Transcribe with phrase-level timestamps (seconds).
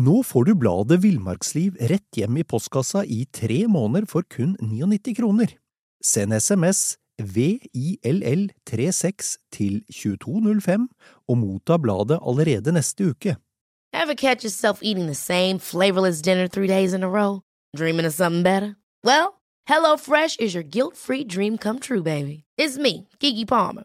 [0.00, 5.16] Nå får du bladet Villmarksliv rett hjem i postkassa i tre måneder for kun 99
[5.18, 5.46] kroner.
[6.04, 10.88] Send SMS VILL36 til 2205
[11.28, 13.36] og motta bladet allerede neste uke.
[13.92, 17.42] Ever catch yourself eating the same flavorless dinner three days in a row?
[17.76, 18.76] Dreaming of something better?
[19.04, 22.44] Well, HelloFresh is your guilt-free dream come true, baby.
[22.56, 23.84] It's me, Kiki Palmer.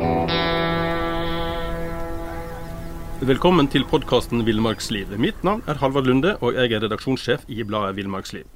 [3.21, 5.11] Velkommen til podkasten Villmarksliv.
[5.21, 8.47] Mitt navn er Halvard Lunde, og jeg er redaksjonssjef i bladet Villmarksliv.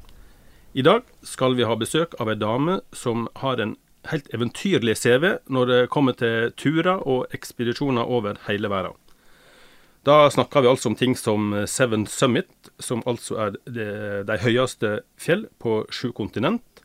[0.74, 3.76] I dag skal vi ha besøk av ei dame som har en
[4.10, 8.98] helt eventyrlig CV når det kommer til turer og ekspedisjoner over hele verden.
[10.02, 12.50] Da snakker vi altså om ting som Seven Summit,
[12.82, 16.82] som altså er de, høyeste fjell på sju kontinent.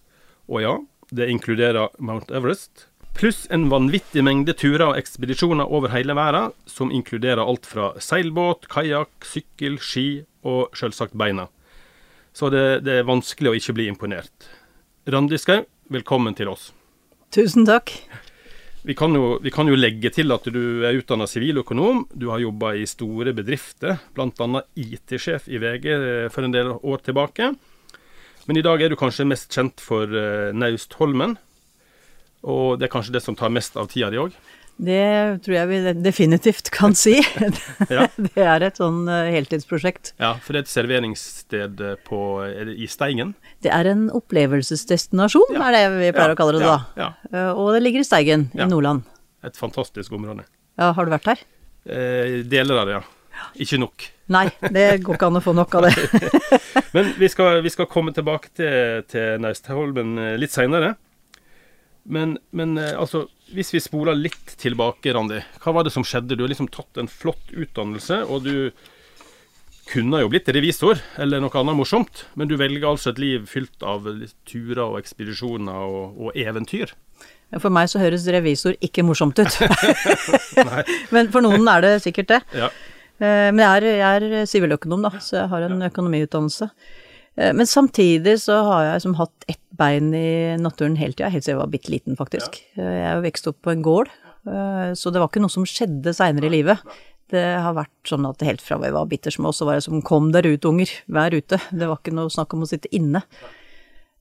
[0.53, 0.77] Og ja,
[1.09, 6.93] det inkluderer Mount Everest, Pluss en vanvittig mengde turer og ekspedisjoner over hele verden, som
[6.95, 10.09] inkluderer alt fra seilbåt, kajakk, sykkel, ski
[10.47, 11.49] og selvsagt beina.
[12.33, 14.49] Så det, det, er vanskelig å ikke bli imponert.
[15.11, 16.71] Randi Skau, velkommen til oss.
[17.35, 17.93] Tusen takk.
[18.83, 22.07] Vi kan, jo, vi kan jo legge til at du er utdanna siviløkonom.
[22.17, 24.63] Du har jobba i store bedrifter, bl.a.
[24.81, 25.91] IT-sjef i VG
[26.33, 27.51] for en del år tilbake.
[28.49, 31.37] Men i dag er du kanskje mest kjent for uh, Naustholmen,
[32.47, 34.35] og det er kanskje det som tar mest av tida di òg?
[34.81, 37.19] Det tror jeg vi definitivt kan si.
[37.93, 38.07] ja.
[38.31, 40.15] Det er et sånn eh, heltidsprosjekt.
[40.23, 43.35] Ja, for det er et serveringssted eh, på, er i Steigen?
[43.65, 45.69] Det er en opplevelsesdestinasjon, ja.
[45.69, 46.37] er det vi pleier ja.
[46.37, 47.11] å kalle det da.
[47.29, 49.05] Eh, og det ligger i Steigen i Nordland.
[49.45, 50.47] Et fantastisk område.
[50.81, 51.45] Ja, Har du vært her?
[51.85, 53.05] Eh, deler av det, ja.
[53.61, 54.09] Ikke nok.
[54.33, 55.93] Nei, det går ikke an å få nok av det.
[56.97, 60.95] Men vi skal, vi skal, komme tilbake til, til Naustholmen litt seinere.
[62.05, 65.43] Men, men eh, altså, hvis vi spoler litt tilbake, Randi.
[65.63, 66.37] Hva var det som skjedde?
[66.37, 68.71] Du har liksom tatt en flott utdannelse, og du
[69.91, 73.83] kunne jo blitt revisor eller noe annet morsomt, men du velger altså et liv fylt
[73.83, 74.07] av
[74.47, 76.95] turer og ekspedisjoner og, og eventyr.
[77.59, 79.57] For meg så høres revisor ikke morsomt ut.
[81.15, 82.41] men for noen er det sikkert det.
[82.55, 82.71] Ja.
[83.19, 86.71] Eh, men jeg er siviløkonom, da, så jeg har en økonomiutdannelse.
[87.37, 91.47] Eh, men samtidig så har jeg liksom hatt ett bein i naturen hele tida, helt
[91.47, 92.61] siden jeg var bitte liten, faktisk.
[92.77, 94.11] Eh, jeg er jo vokst opp på en gård,
[94.47, 96.83] eh, så det var ikke noe som skjedde seinere i livet.
[97.31, 100.03] Det har vært sånn at helt fra vi var bitte små, så var det som
[100.07, 101.61] kom der ut, unger, vær ute.
[101.71, 103.23] Det var ikke noe snakk om å sitte inne.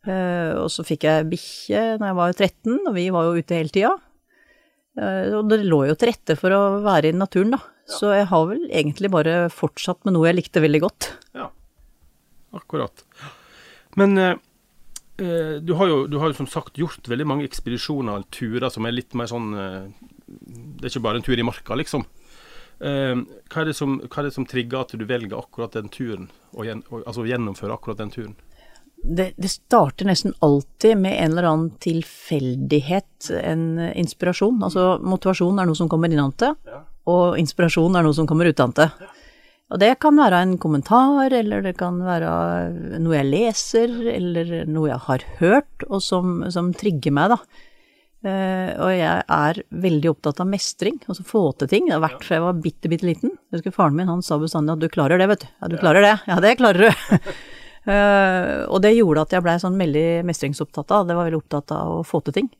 [0.05, 3.73] Og så fikk jeg bikkje når jeg var 13, og vi var jo ute hele
[3.73, 3.95] tida.
[5.39, 7.59] Og det lå jo til rette for å være i naturen, da.
[7.89, 11.09] Så jeg har vel egentlig bare fortsatt med noe jeg likte veldig godt.
[11.33, 11.49] Ja,
[12.61, 13.03] akkurat.
[13.97, 14.13] Men
[15.19, 18.71] eh, eh, du, har jo, du har jo som sagt gjort veldig mange ekspedisjoner, turer
[18.73, 19.89] som er litt mer sånn eh,
[20.25, 22.05] Det er ikke bare en tur i marka, liksom.
[22.79, 25.91] Eh, hva, er det som, hva er det som trigger at du velger akkurat den
[25.91, 28.37] turen, og, gjen, og altså gjennomfører akkurat den turen?
[28.99, 34.59] Det, det, starter nesten alltid med en eller annen tilfeldighet, en inspirasjon.
[34.67, 36.81] Altså motivasjon er noe som kommer innante, ja.
[37.07, 38.89] og inspirasjon er noe som kommer utante.
[38.99, 39.13] Ja.
[39.69, 42.29] Og det kan være en kommentar, eller det kan være
[43.01, 47.65] noe jeg leser, eller noe jeg har hørt, og som, som trigger meg, da.
[48.19, 51.85] Uh, og jeg er veldig opptatt av mestring, altså få til ting.
[51.87, 53.37] Det har vært fra jeg var bitte, bitte liten.
[53.47, 55.47] Jeg husker faren min, han sa bestandig at du klarer det, vet du.
[55.53, 56.15] Ja, du klarer det.
[56.27, 57.29] Ja, det klarer du.
[57.87, 61.07] uh, og det gjorde at jeg blei sånn veldig mestringsopptatt av.
[61.07, 62.51] Det var veldig opptatt av å få til ting.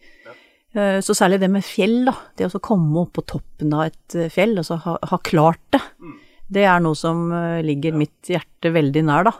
[0.77, 2.15] Uh, så særlig det med fjell, da.
[2.39, 5.83] Det å komme opp på toppen av et fjell, og så ha, ha klart det.
[5.99, 6.17] Mm.
[6.49, 9.35] Det er noe som eh, ligger mitt hjerte veldig nær, da.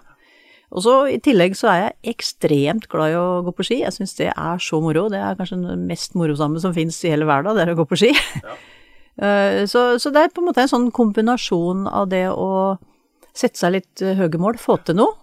[0.69, 3.79] Og så i tillegg så er jeg ekstremt glad i å gå på ski.
[3.81, 5.07] Jeg syns det er så moro.
[5.09, 7.87] Det er kanskje det mest morosamme som fins i hele verden, det er å gå
[7.89, 8.13] på ski.
[8.43, 8.59] Ja.
[9.19, 12.77] Eh, så, så, det er på en måte en sånn kombinasjon av det å
[13.35, 15.17] sette seg litt eh, høye mål, få til noe,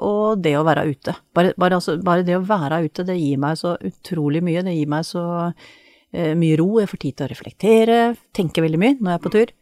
[0.00, 1.12] og det å være ute.
[1.36, 4.62] Bare, bare, altså, bare, det å være ute, det gir meg så utrolig mye.
[4.64, 5.26] Det gir meg så
[6.40, 6.70] mye ro.
[6.80, 8.00] Jeg får tid til å reflektere,
[8.32, 9.52] tenke veldig mye når jeg er på tur.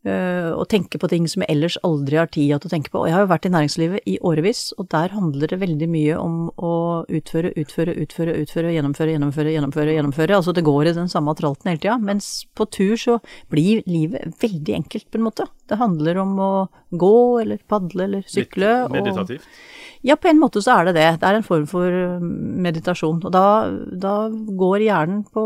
[0.00, 3.02] Uh, og tenke på ting som jeg ellers aldri har tid til å tenke på.
[3.02, 6.16] Og jeg har jo vært i næringslivet i årevis, og der handler det veldig mye
[6.16, 6.72] om å
[7.04, 9.98] utføre, utføre, utføre, utføre, gjennomføre, gjennomføre, gjennomføre.
[9.98, 10.38] gjennomføre.
[10.38, 11.98] Altså det går i den samme tralten hele tida.
[12.00, 13.18] Mens på tur så
[13.52, 15.46] blir livet veldig enkelt, på en måte.
[15.68, 16.52] Det handler om å
[16.90, 18.72] gå eller padle eller sykle.
[18.88, 19.44] Litt meditativt?
[19.44, 21.08] Og, Ja, på en måte så er det det.
[21.20, 22.22] Det er en form for eh,
[22.66, 23.20] meditasjon.
[23.20, 25.44] Og da, da går hjernen på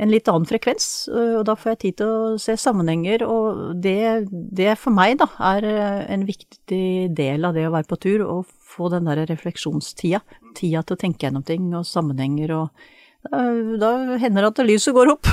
[0.00, 3.76] en litt annen frekvens, øh, og da får jeg tid til å se sammenhenger, og
[3.84, 8.00] det, det for meg da er øh, en viktig del av det å være på
[8.02, 8.40] tur, å
[8.72, 10.22] få den der refleksjonstida.
[10.56, 12.90] Tida til å tenke gjennom ting og sammenhenger og
[13.22, 13.38] da,
[13.78, 15.28] da hender det at lyset går opp.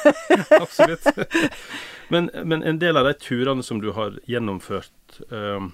[0.62, 1.04] Absolutt.
[2.08, 5.66] Men, men, en del av de turene som du har gjennomført, eh,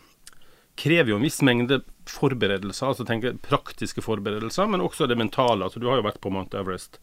[0.81, 5.63] krever jo en viss mengde forberedelser, altså tenker praktiske forberedelser, men også det mentale.
[5.69, 6.99] Altså, du har jo vært på Mount Everest.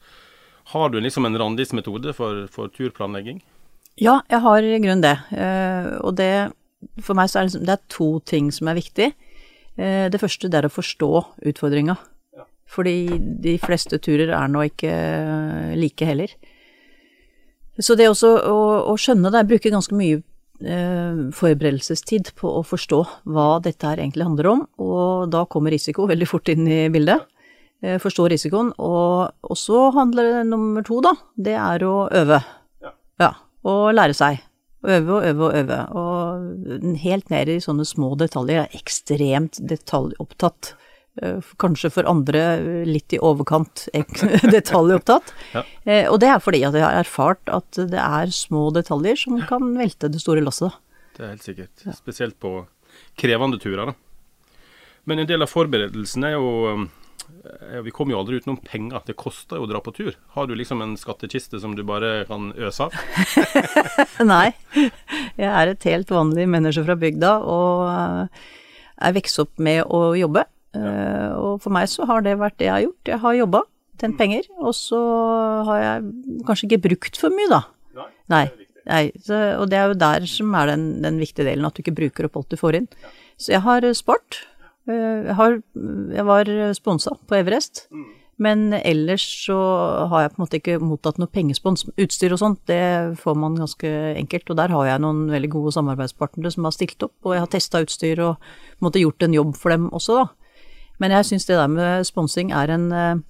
[0.70, 3.42] Har du liksom en Randis-metode for, for, turplanlegging?
[4.00, 5.16] Ja, jeg har i grunnen det.
[5.34, 6.52] Uh, og det,
[7.04, 9.10] for meg så er det, liksom, det er to ting som er viktig.
[9.80, 11.10] Uh, det første det er å forstå
[11.50, 11.98] utfordringa.
[12.38, 12.46] Ja.
[12.70, 12.96] Fordi
[13.42, 16.38] de fleste turer er nå ikke uh, like heller.
[17.82, 18.60] Så det også å,
[18.92, 20.26] å skjønne det, jeg bruker ganske mye
[20.60, 22.98] forberedelsestid på å forstå
[23.32, 27.24] hva dette her egentlig handler om, og da kommer risiko veldig fort inn i bildet.
[27.82, 28.74] Eh, forstå risikoen.
[28.76, 31.16] Og, så handler det nummer to, da.
[31.36, 32.42] Det er å øve.
[32.84, 32.94] Ja.
[33.24, 33.32] ja.
[33.70, 34.44] Og lære seg.
[34.88, 35.80] Øve og øve og øve.
[36.00, 38.62] Og helt ned i sånne små detaljer.
[38.62, 40.74] Jeg er ekstremt detaljopptatt.
[41.24, 42.44] Eh, kanskje for andre
[42.88, 43.88] litt i overkant
[44.56, 45.34] detaljopptatt.
[45.56, 45.64] Ja.
[45.84, 49.40] Eh, og det er fordi at jeg har erfart at det er små detaljer som
[49.50, 50.76] kan velte det store lasset.
[51.16, 51.88] Det er helt sikkert.
[51.98, 52.62] Spesielt på
[53.20, 53.92] krevende turer.
[53.92, 54.56] da.
[55.08, 56.88] Men en del av forberedelsen er jo Eh,
[57.84, 59.02] vi kommer jo aldri utenom penger.
[59.08, 60.16] Det koster jo å dra på tur.
[60.36, 62.96] Har du liksom en skattkiste som du bare kan øse av?
[64.34, 64.52] Nei.
[64.76, 67.84] Jeg er et helt vanlig menneske fra bygda og
[69.00, 70.46] jeg er vokst opp med å jobbe.
[70.76, 70.86] Ja.
[70.86, 73.12] Eh, og for meg så har det vært det jeg har gjort.
[73.14, 73.62] Jeg har jobba,
[73.96, 74.20] tjent mm.
[74.20, 75.00] penger, og så
[75.70, 77.62] har jeg kanskje ikke brukt for mye, da.
[77.96, 78.10] Nei.
[78.34, 78.44] Nei.
[78.90, 79.02] Nei.
[79.24, 81.96] Så, og det er jo der som er den, den, viktige delen, at du ikke
[81.98, 82.90] bruker opp alt du får inn.
[83.00, 83.16] Ja.
[83.40, 85.60] Så jeg har spart Eh, jeg, har,
[86.16, 88.06] jeg var sponsa på Everest, mm.
[88.46, 89.58] men ellers så
[90.12, 91.86] har jeg på en måte ikke mottatt noe pengespons.
[92.00, 95.76] Utstyr og sånt, det får man ganske enkelt, og der har jeg noen veldig gode
[95.78, 99.28] samarbeidspartnere som har stilt opp, og jeg har testa utstyr og på en måte gjort
[99.28, 100.30] en jobb for dem også, da.
[101.00, 103.22] Men jeg syns det der med sponsing er en eh,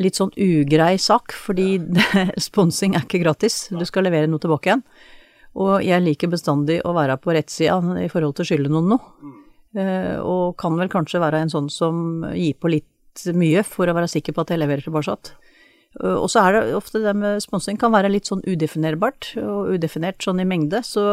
[0.00, 1.78] litt sånn ugrei sak, fordi
[2.48, 3.66] sponsing er ikke gratis.
[3.72, 4.84] Du skal levere noe tilbake igjen.
[5.54, 9.34] Og jeg liker bestandig å være på rettsida i forhold til å skylde noen noe.
[9.74, 13.94] Eh, og kan vel kanskje være en sånn som gir på litt mye for å
[13.96, 15.16] være sikker på at jeg leverer tilbake.
[16.00, 19.74] Eh, og så er det ofte det med sponsing kan være litt sånn udefinerbart, og
[19.74, 20.84] udefinert sånn i mengde.
[20.86, 21.04] Så,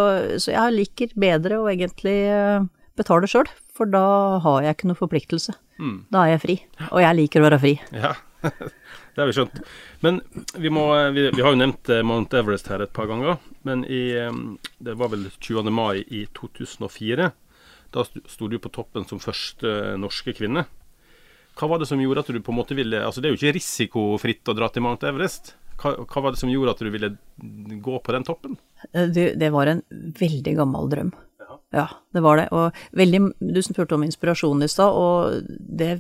[0.42, 2.68] så jeg liker bedre å egentlig eh,
[3.00, 4.06] betale sjøl, for da
[4.46, 5.58] har jeg ikke noe forpliktelse.
[5.82, 5.98] Mm.
[6.14, 6.60] Da er jeg fri.
[6.92, 7.76] Og jeg liker å være fri.
[7.98, 8.14] Ja,
[8.46, 9.62] det har vi skjønt.
[10.06, 10.22] Men
[10.54, 10.86] vi, må,
[11.16, 13.42] vi, vi har jo nevnt Mount Everest her et par ganger.
[13.66, 14.04] Men i,
[14.82, 15.74] det var vel 20.
[15.74, 17.32] mai i 2004
[17.92, 20.66] da sto du på toppen som første norske kvinne.
[21.60, 23.40] Hva var det som gjorde at du på en måte ville Altså, det er jo
[23.42, 25.56] ikke risikofritt å dra til Mount Everest.
[25.82, 27.12] Hva, hva var det som gjorde at du ville
[27.84, 28.56] gå på den toppen?
[28.94, 29.84] Eh, det, det var en
[30.20, 31.12] veldig gammel drøm.
[31.42, 31.60] Ja.
[31.82, 32.48] ja, det var det.
[32.56, 35.98] Og veldig Du spurte om inspirasjon i stad, og det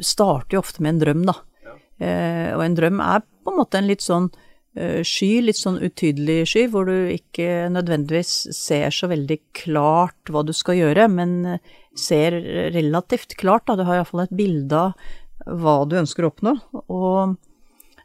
[0.00, 1.36] starter jo ofte med en drøm, da.
[1.64, 1.74] Ja.
[2.04, 5.80] Eh, og en drøm er på en måte en litt sånn Eh, sky, litt sånn
[5.82, 11.32] utydelig sky, hvor du ikke nødvendigvis ser så veldig klart hva du skal gjøre, men
[11.56, 12.36] eh, ser
[12.74, 13.76] relativt klart, da.
[13.76, 16.54] Du har iallfall et bilde av hva du ønsker å oppnå.
[16.86, 17.34] Og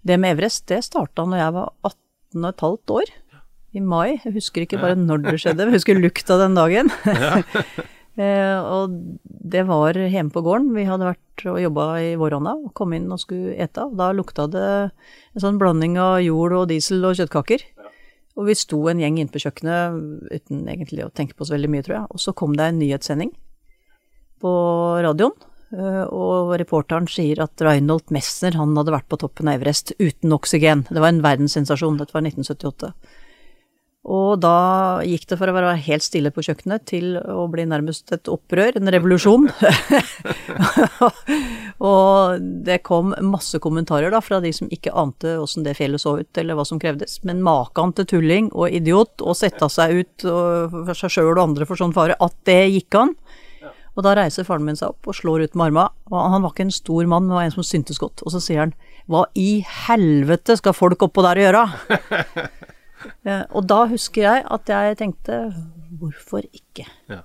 [0.06, 2.02] det med Everest, det starta når jeg var 18
[2.36, 3.14] 15 år.
[3.76, 4.22] I mai.
[4.24, 6.92] Jeg husker ikke bare når det skjedde, men jeg husker lukta den dagen.
[8.16, 8.94] Eh, og
[9.24, 10.72] det var hjemme på gården.
[10.76, 13.84] Vi hadde vært og jobba i våronna og kom inn og skulle ete.
[13.84, 17.66] Og da lukta det en sånn blanding av jord og diesel og kjøttkaker.
[18.36, 21.72] Og vi sto en gjeng inne på kjøkkenet uten egentlig å tenke på så veldig
[21.72, 22.08] mye, tror jeg.
[22.12, 23.36] Og så kom det en nyhetssending
[24.44, 24.56] på
[25.06, 25.36] radioen.
[25.76, 30.36] Eh, og reporteren sier at Reinhold Messner han hadde vært på toppen av Everest uten
[30.36, 30.86] oksygen.
[30.88, 32.00] Det var en verdenssensasjon.
[32.00, 32.94] Dette var 1978.
[34.06, 38.14] Og da gikk det fra å være helt stille på kjøkkenet til å bli nærmest
[38.14, 39.48] et opprør, en revolusjon.
[41.90, 46.20] og det kom masse kommentarer da fra de som ikke ante åssen det fjellet så
[46.22, 47.18] ut, eller hva som krevdes.
[47.26, 51.66] Men maken til tulling og idiot å sette seg ut for seg sjøl og andre
[51.66, 53.16] for sånn fare, at det gikk an.
[53.96, 55.88] Og da reiser faren min seg opp og slår ut med arma.
[56.12, 58.22] Og han var ikke en stor mann, men var en som syntes godt.
[58.28, 58.76] Og så sier han
[59.10, 61.66] hva i helvete skal folk oppå der å gjøre?
[63.56, 65.40] og da husker jeg at jeg tenkte
[66.00, 66.88] hvorfor ikke?
[67.12, 67.24] Ja.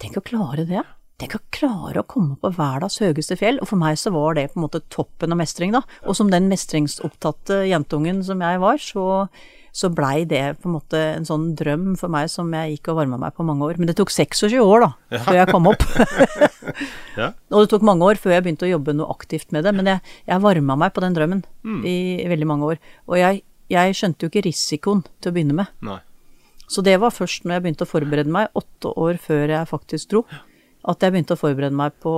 [0.00, 0.82] Tenk å klare det.
[1.20, 4.46] Tenk å klare å komme på verdens høyeste fjell, og for meg så var det
[4.52, 5.82] på en måte toppen av mestring, da.
[6.08, 9.04] Og som den mestringsopptatte jentungen som jeg var, så,
[9.76, 13.02] så blei det på en måte en sånn drøm for meg som jeg gikk og
[13.02, 13.76] varma meg på mange år.
[13.76, 15.20] Men det tok 26 år, da, ja.
[15.26, 15.84] før jeg kom opp.
[17.20, 17.28] ja.
[17.52, 19.92] Og det tok mange år før jeg begynte å jobbe noe aktivt med det, men
[19.92, 21.80] jeg, jeg varma meg på den drømmen mm.
[21.84, 22.80] i, i, veldig mange år.
[23.10, 25.74] Og jeg, jeg, skjønte jo ikke risikoen til å begynne med.
[25.86, 26.00] Nei.
[26.70, 30.12] Så det var først når jeg begynte å forberede meg, åtte år før jeg faktisk
[30.12, 30.24] dro.
[30.90, 32.12] At jeg begynte å forberede meg på,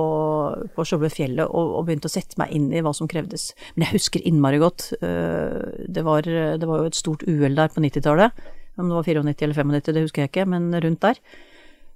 [0.75, 3.49] på selve fjellet og, og, begynte å sette meg inn i hva som krevdes.
[3.73, 4.91] Men jeg husker innmari godt.
[5.01, 8.45] Eh, det var, det var jo et stort uhell der på 90-tallet.
[8.77, 11.19] Om det var 94 eller 95, det husker jeg ikke, men rundt der.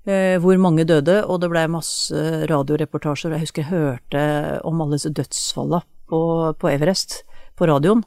[0.08, 3.38] Eh, hvor mange døde, og det blei masse radioreportasjer.
[3.38, 4.28] Jeg husker jeg hørte
[4.68, 6.20] om alle disse dødsfalla på,
[6.58, 7.22] på Everest
[7.60, 8.06] på radioen.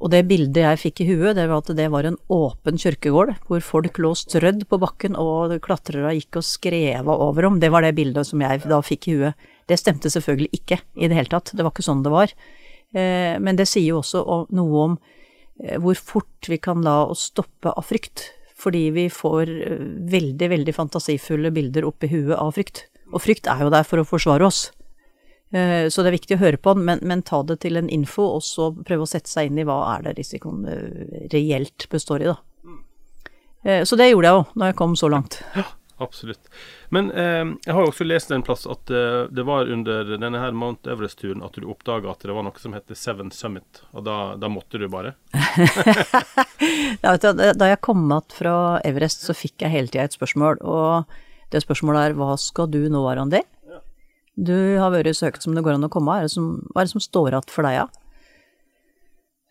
[0.00, 3.34] Og det bildet jeg fikk i huet, det var at det var en åpen kirkegård,
[3.48, 7.58] hvor folk lå strødd på bakken og klatrere gikk og skreva over dem.
[7.60, 9.48] Det var det bildet som jeg da fikk i huet.
[9.68, 12.32] Det stemte selvfølgelig ikke i det hele tatt, det var ikke sånn det var.
[12.96, 14.24] Eh, men det sier jo også
[14.56, 14.96] noe om
[15.60, 18.30] eh, hvor fort vi kan la oss stoppe av frykt.
[18.60, 22.86] Fordi vi får eh, veldig, veldig fantasifulle bilder opp i huet av frykt.
[23.12, 24.70] Og frykt er jo der for å forsvare oss.
[25.50, 27.90] Eh, så det er viktig å høre på den, men, men, ta det til en
[27.90, 31.88] info, og så prøve å sette seg inn i hva er det risikoen eh, reelt
[31.90, 32.38] består i, da.
[33.62, 35.40] Eh, så det gjorde jeg òg, når jeg kom så langt.
[35.58, 35.66] Ja,
[36.00, 36.48] absolutt.
[36.94, 40.40] Men eh, jeg har jo også lest en plass at eh, det var under denne
[40.40, 44.06] her Mount Everest-turen at du oppdaga at det var noe som heter Seven Summit, og
[44.06, 45.16] da, da måtte du bare?
[47.02, 51.10] da jeg kom att fra Everest, så fikk jeg hele tida et spørsmål, og
[51.50, 53.42] det spørsmålet er hva skal du nå, Arandi?
[54.40, 56.16] Du har vært så høyt som det går an å komme.
[56.16, 57.88] Er det som, hva er det som står igjen for deg, ja?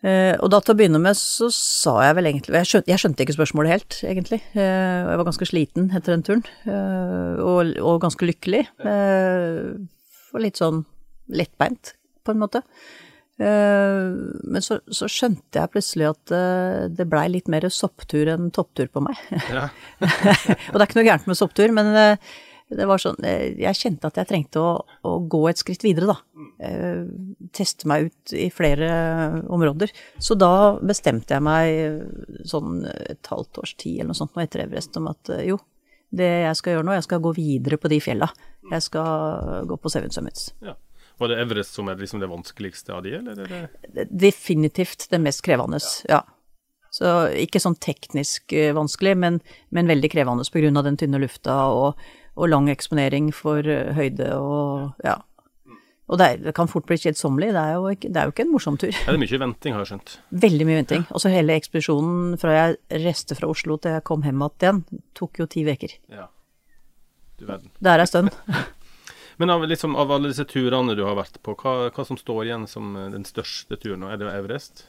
[0.00, 3.00] Eh, og da til å begynne med så sa jeg vel egentlig Jeg skjønte, jeg
[3.02, 4.40] skjønte ikke spørsmålet helt, egentlig.
[4.56, 8.64] Eh, jeg var ganske sliten etter den turen, eh, og, og, ganske lykkelig.
[8.80, 9.60] Eh,
[10.32, 10.82] og litt sånn
[11.36, 11.94] lettbeint,
[12.24, 12.64] på en måte.
[13.40, 14.08] Eh,
[14.50, 18.88] men så, så, skjønte jeg plutselig at eh, det blei litt mer sopptur enn topptur
[18.92, 19.20] på meg.
[19.52, 19.68] Ja.
[20.00, 21.92] og det er ikke noe gærent med sopptur, men
[22.70, 24.74] det var sånn eh, Jeg kjente at jeg trengte å,
[25.06, 26.44] å gå et skritt videre, da.
[26.62, 27.02] Eh,
[27.56, 28.90] teste meg ut i flere
[29.50, 29.90] områder.
[30.22, 34.64] Så da bestemte jeg meg sånn et halvt års tid eller noe sånt nå etter
[34.66, 35.58] Everest om at eh, jo,
[36.14, 38.30] det jeg skal gjøre nå, jeg skal gå videre på de fjella.
[38.70, 40.52] Jeg skal gå på Seven Summits.
[40.62, 40.76] Ja.
[41.20, 43.66] Var det Everest som er liksom det vanskeligste av de, eller?
[44.08, 46.22] Definitivt det mest krevende, ja.
[46.90, 49.36] Så ikke sånn teknisk vanskelig, men,
[49.70, 50.82] men veldig krevende pga.
[50.82, 52.00] den tynne lufta og
[52.40, 55.18] og lang eksponering for eh, høyde og ja.
[56.10, 57.62] Og det, er, det kan fort bli kjedsommelig, det,
[58.08, 58.90] det, er jo ikke en morsom tur.
[58.90, 60.16] Er det mye venting, har jeg skjønt?
[60.42, 61.04] Veldig mye venting.
[61.14, 64.82] Og så hele ekspedisjonen fra jeg reiste fra Oslo til jeg kom hjem igjen,
[65.14, 65.94] tok jo ti uker.
[66.10, 66.26] Ja.
[67.38, 67.70] Du verden.
[67.78, 68.34] Det er ei stund.
[69.40, 72.42] Men av, liksom, av, alle disse turene du har vært på, hva, hva, som står
[72.48, 74.02] igjen som eh, den største turen?
[74.10, 74.82] Er det Everest?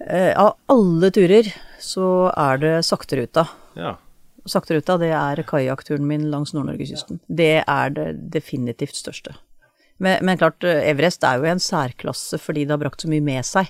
[0.00, 3.44] Eh, av alle turer så er det sakteruta.
[3.76, 3.98] Ja.
[4.52, 7.22] Sakteruta, det er kajakkturen min langs Nord-Norgekysten.
[7.28, 9.36] Det er det definitivt største.
[10.00, 13.46] Men, men, klart, Everest er jo en særklasse fordi det har brakt så mye med
[13.46, 13.68] seg.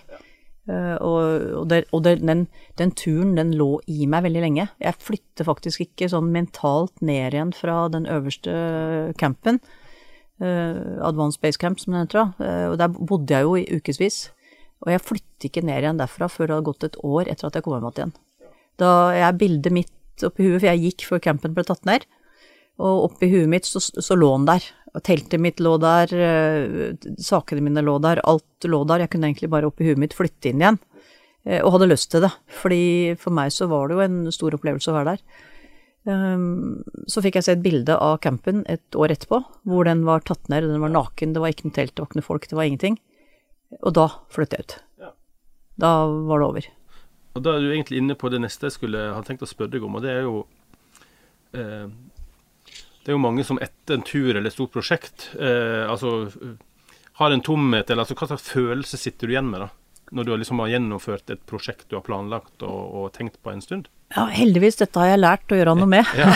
[0.70, 1.20] Uh, og,
[1.56, 2.44] og, det, og det, den,
[2.78, 4.66] den, turen, den lå i meg veldig lenge.
[4.78, 8.52] Jeg flytter faktisk ikke sånn mentalt ned igjen fra den øverste
[9.18, 9.58] campen.
[10.40, 12.30] Uh, Advanced Base Camp, som den heter.
[12.38, 14.28] Uh, og der bodde jeg jo i ukevis.
[14.84, 17.56] Og jeg flytter ikke ned igjen derfra før det har gått et år etter at
[17.58, 18.14] jeg kom hjem igjen.
[18.80, 19.92] Da er bildet mitt
[20.26, 22.06] oppi huet, for jeg gikk før campen ble tatt ned.
[22.80, 24.64] Og oppi huet mitt så, så lå han der.
[24.94, 29.04] Og teltet mitt lå der, øh, sakene mine lå der, alt lå der.
[29.04, 30.80] Jeg kunne egentlig bare oppi huet mitt flytte inn igjen.
[31.46, 32.32] Øh, og hadde lyst til det.
[32.62, 32.82] Fordi
[33.20, 35.46] for meg så var det jo en stor opplevelse å være der.
[36.08, 36.80] Um,
[37.12, 40.48] så fikk jeg se et bilde av campen et år etterpå, hvor den var tatt
[40.48, 42.56] ned, den var naken, det var ikke noe telt, det var ikke noe folk, det
[42.56, 42.96] var ingenting.
[43.84, 44.76] Og da flyttet jeg ut.
[45.80, 46.70] Da var det over.
[47.34, 49.74] Og da er du egentlig inne på det neste jeg skulle ha tenkt å spørre
[49.74, 50.40] deg om, og det er jo
[51.54, 51.86] eh,
[53.00, 56.30] Det er jo mange som etter en tur eller et stort prosjekt eh, altså
[57.20, 59.68] har en tomhet, eller altså hva slags følelse sitter du igjen med, da?
[60.16, 63.60] Når du liksom har gjennomført et prosjekt du har planlagt og, og tenkt på en
[63.62, 63.90] stund?
[64.16, 64.80] Ja, heldigvis.
[64.80, 66.08] Dette har jeg lært å gjøre noe med.
[66.18, 66.32] Ja.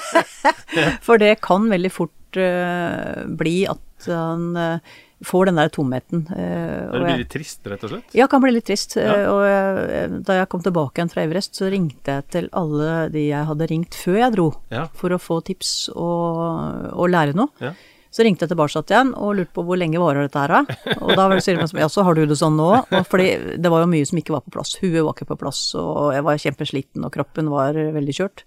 [1.06, 6.24] For det kan veldig fort uh, bli at han uh, får den der tomheten.
[6.30, 8.16] Uh, det blir litt trist, rett og slett?
[8.16, 8.96] Ja, kan bli litt trist.
[9.00, 9.18] Ja.
[9.20, 13.06] Uh, og jeg, da jeg kom tilbake igjen fra Everest, så ringte jeg til alle
[13.12, 14.88] de jeg hadde ringt før jeg dro, ja.
[14.96, 17.52] for å få tips og, og lære noe.
[17.62, 17.74] Ja.
[18.10, 20.78] Så ringte jeg tilbake igjen og lurte på hvor lenge varer dette her, da.
[21.06, 22.72] Og da sier de som ja, så har du det sånn nå?
[22.82, 24.74] Og fordi det var jo mye som ikke var på plass.
[24.80, 28.42] Huet var ikke på plass, og jeg var kjempesliten, og kroppen var veldig kjørt.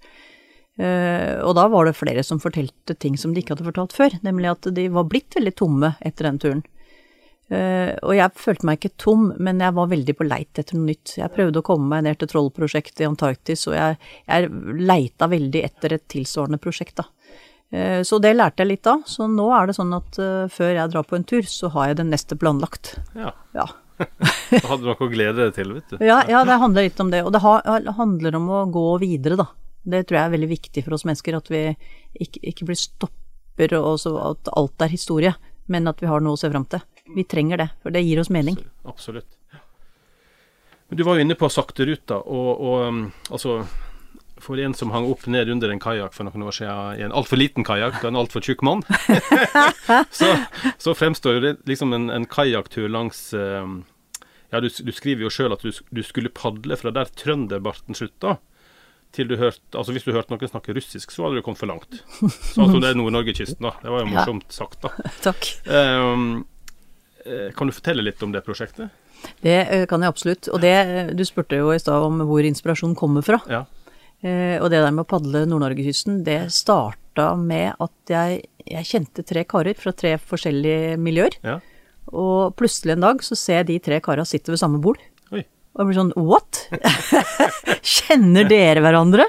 [0.82, 4.16] Eh, og da var det flere som fortalte ting som de ikke hadde fortalt før,
[4.26, 6.64] nemlig at de var blitt veldig tomme etter den turen.
[7.52, 10.88] Uh, og jeg følte meg ikke tom, men jeg var veldig på leit etter noe
[10.88, 11.18] nytt.
[11.20, 14.48] Jeg prøvde å komme meg ned til Trollprosjektet i Antarktis, og jeg, jeg
[14.80, 17.06] leita veldig etter et tilsvarende prosjekt, da.
[17.74, 19.04] Uh, så det lærte jeg litt av.
[19.10, 21.92] Så nå er det sånn at uh, før jeg drar på en tur, så har
[21.92, 22.96] jeg den neste planlagt.
[23.20, 23.36] Ja.
[23.58, 23.70] Ja.
[24.54, 26.00] Da hadde du noe å glede deg til, vet du.
[26.02, 27.22] Ja, ja, det handler litt om det.
[27.28, 29.52] Og det handler om å gå videre, da.
[29.84, 31.64] Det tror jeg er veldig viktig for oss mennesker, at vi
[32.24, 35.34] ikke, ikke blir stopper og så at alt er historie,
[35.72, 36.82] men at vi har noe å se fram til.
[37.14, 38.58] Vi trenger det, for det gir oss mening.
[38.88, 39.28] Absolutt.
[40.88, 43.62] Men Du var jo inne på sakteruta, og, og um, altså
[44.44, 47.16] for en som hang opp ned under en kajakk for noen år siden, i en
[47.16, 48.84] altfor liten kajakk og en altfor tjukk mann,
[50.20, 50.30] så,
[50.82, 53.84] så, fremstår det liksom en, en kajakktur langs um,
[54.52, 58.38] Ja, du, du, skriver jo sjøl at du, du, skulle padle fra der trønderbarten slutta,
[59.14, 61.70] til du hørte Altså hvis du hørte noen snakke russisk, så hadde du kommet for
[61.70, 62.00] langt.
[62.20, 63.76] Så altså, det er Nord-Norge-kysten, da.
[63.84, 64.56] Det var jo morsomt ja.
[64.58, 64.92] sagt, da.
[65.28, 65.48] Takk.
[65.70, 66.44] Um,
[67.56, 68.92] kan du fortelle litt om det prosjektet?
[69.44, 70.50] Det eh, kan jeg absolutt.
[70.54, 70.76] Og det,
[71.18, 73.40] du spurte jo i stad om hvor inspirasjonen kommer fra.
[73.52, 73.64] Ja.
[74.24, 79.26] Eh, og det der med å padle Nord-Norge-kysten, det starta med at jeg, jeg, kjente
[79.28, 81.38] tre karer fra tre forskjellige miljøer.
[81.46, 81.60] Ja.
[82.14, 85.00] Og plutselig en dag så ser jeg de tre kara sitte ved samme bord.
[85.74, 86.64] Og jeg blir sånn what?
[87.96, 89.26] Kjenner dere hverandre?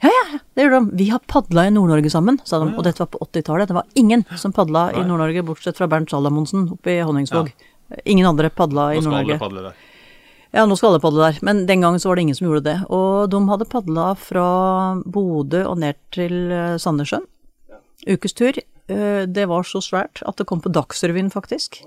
[0.00, 0.96] Ja, ja, det gjør de.
[0.96, 2.70] Vi har padla i Nord-Norge sammen, sa de.
[2.72, 3.68] Og dette var på 80-tallet.
[3.68, 7.50] Det var ingen som padla i Nord-Norge, bortsett fra Bernt Salamonsen oppe i Honningsvåg.
[7.50, 8.00] Ja.
[8.08, 9.74] Ingen andre padla i Nord-Norge.
[10.50, 11.42] Ja, nå skal alle padle der.
[11.46, 12.78] Men den gangen så var det ingen som gjorde det.
[12.90, 14.46] Og de hadde padla fra
[15.04, 17.26] Bodø og ned til eh, Sandnessjøen.
[18.08, 18.58] Ukestur.
[18.90, 21.82] Eh, det var så svært at det kom på Dagsrevyen, faktisk.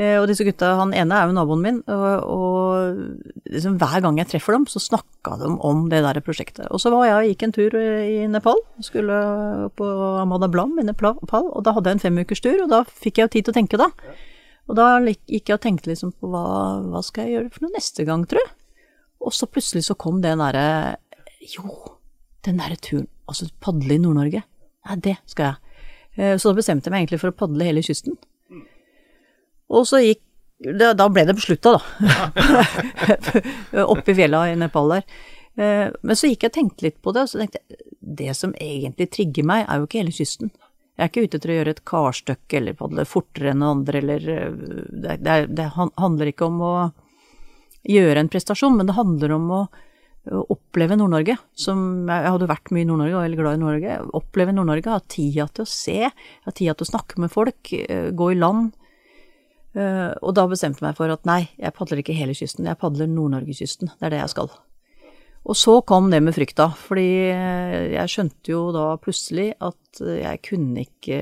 [0.00, 4.16] Eh, og disse gutta, han ene er jo naboen min, og, og liksom hver gang
[4.22, 6.64] jeg treffer dem, så snakka de om det der prosjektet.
[6.72, 9.18] Og så var jeg og gikk en tur eh, i Nepal, skulle
[9.76, 9.90] på
[10.22, 13.34] Amada Blam i Nepal, og da hadde jeg en femukerstur, og da fikk jeg jo
[13.36, 13.90] tid til å tenke, da.
[14.70, 16.46] Og da gikk jeg og tenkte liksom på hva,
[16.88, 18.52] hva skal jeg gjøre for noe neste gang, tror jeg.
[19.22, 20.96] Og så plutselig så kom den derre
[21.52, 21.66] Jo,
[22.46, 24.40] den derre turen, altså padle i Nord-Norge.
[24.88, 25.80] Nei, det skal jeg.
[26.16, 28.16] Eh, så da bestemte jeg meg egentlig for å padle hele kysten.
[29.70, 30.22] Og så gikk
[30.62, 31.80] Da, ble det beslutta, da.
[33.92, 35.16] Oppe i fjella i Nepal der.
[35.58, 37.80] Eh, men så gikk jeg og tenkte litt på det, og så tenkte jeg
[38.22, 40.52] det som egentlig trigger meg, er jo ikke hele kysten.
[40.94, 44.28] Jeg er ikke ute etter å gjøre et karstykke eller padle fortere enn andre, eller
[44.36, 44.60] eh,
[45.02, 46.74] det, det, det, handler ikke om å
[47.88, 49.62] gjøre en prestasjon, men det handler om å
[50.30, 51.36] oppleve Nord-Norge.
[51.58, 53.96] Som Jeg hadde vært mye i Nord-Norge og er glad i Nord-Norge.
[54.18, 58.10] Oppleve Nord-Norge, ha tida til å se, ha tida til å snakke med folk, eh,
[58.14, 58.72] gå i land.
[59.72, 62.80] Uh, og da bestemte jeg meg for at nei, jeg padler ikke hele kysten, jeg
[62.80, 63.94] padler Nord-Norgekysten.
[63.96, 64.52] Det er det jeg skal.
[65.42, 70.38] Og så kom det med frykta, fordi eh, jeg skjønte jo da plutselig at jeg
[70.46, 71.18] kunne ikke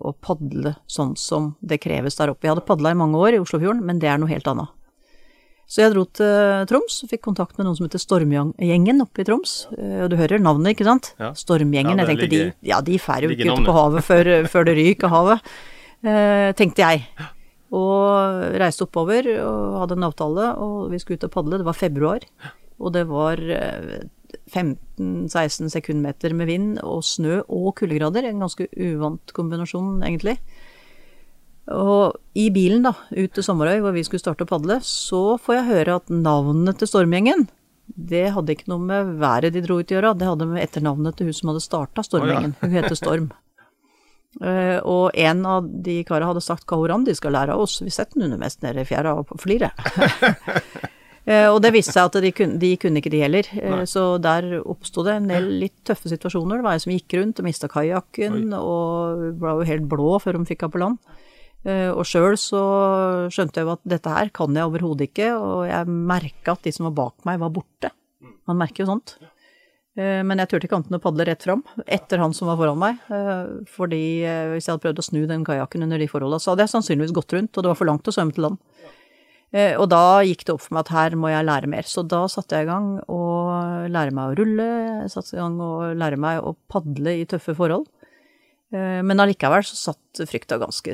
[0.00, 2.48] å padle sånn som det kreves der oppe.
[2.48, 4.72] Jeg hadde padla i mange år i Oslofjorden, men det er noe helt annet.
[5.68, 9.28] Så jeg dro til Troms og fikk kontakt med noen som heter Stormgjengen oppe i
[9.28, 9.58] Troms.
[9.76, 11.10] Og du hører navnet, ikke sant?
[11.20, 11.34] Ja.
[11.36, 12.00] Stormgjengen.
[12.00, 14.70] Ja, jeg tenkte ligger, de, ja, de fær jo ikke ute på havet før, før
[14.70, 15.50] det ryker havet,
[16.08, 17.04] uh, tenkte jeg.
[17.74, 21.58] Og reiste oppover og hadde en avtale, og vi skulle ut og padle.
[21.60, 22.24] Det var februar,
[22.78, 23.42] og det var
[24.48, 28.24] 15-16 sekundmeter med vind og snø og kuldegrader.
[28.24, 30.38] En ganske uvant kombinasjon, egentlig.
[31.68, 35.58] Og i bilen da, ut til Sommerøy, hvor vi skulle starte å padle, så får
[35.58, 37.50] jeg høre at navnet til stormgjengen
[37.88, 41.16] det hadde ikke noe med været de dro ut å gjøre, det hadde med etternavnet
[41.16, 42.54] til hun som hadde starta stormgjengen.
[42.60, 43.30] Hun heter Storm.
[44.36, 47.90] Uh, og en av de karene hadde sagt hva Orandi skal lære av oss, vi
[47.90, 49.72] setter den under mest nede i fjæra og flirer.
[51.24, 54.04] uh, og det viste seg at de kunne, de kunne ikke de heller, uh, så
[54.22, 56.60] der oppsto det en del litt tøffe situasjoner.
[56.60, 60.38] Det var ei som gikk rundt og mista kajakken og ble jo helt blå før
[60.38, 61.00] hun fikk henne på land.
[61.68, 62.60] og sjøl så
[63.34, 66.72] skjønte jeg jo at dette her kan jeg overhodet ikke, og jeg merka at de
[66.72, 67.90] som var bak meg, var borte.
[68.48, 69.16] Man merker jo sånt.
[69.20, 69.37] Eh,
[69.98, 72.78] men jeg turte ikke annet enn å padle rett fram, etter han som var foran
[72.78, 73.00] meg.
[73.10, 76.52] Eh, fordi eh, hvis jeg hadde prøvd å snu den kajakken under de forholda, så
[76.52, 78.62] hadde jeg sannsynligvis gått rundt, og det var for langt å svømme til land.
[79.80, 81.86] Og da gikk det opp for meg at her må jeg lære mer.
[81.88, 83.20] Så da satte jeg i gang å
[83.88, 84.66] lære meg å rulle,
[85.06, 87.86] jeg satte i gang å lære meg å padle i tøffe forhold.
[88.68, 90.92] Men allikevel så satt frykta ganske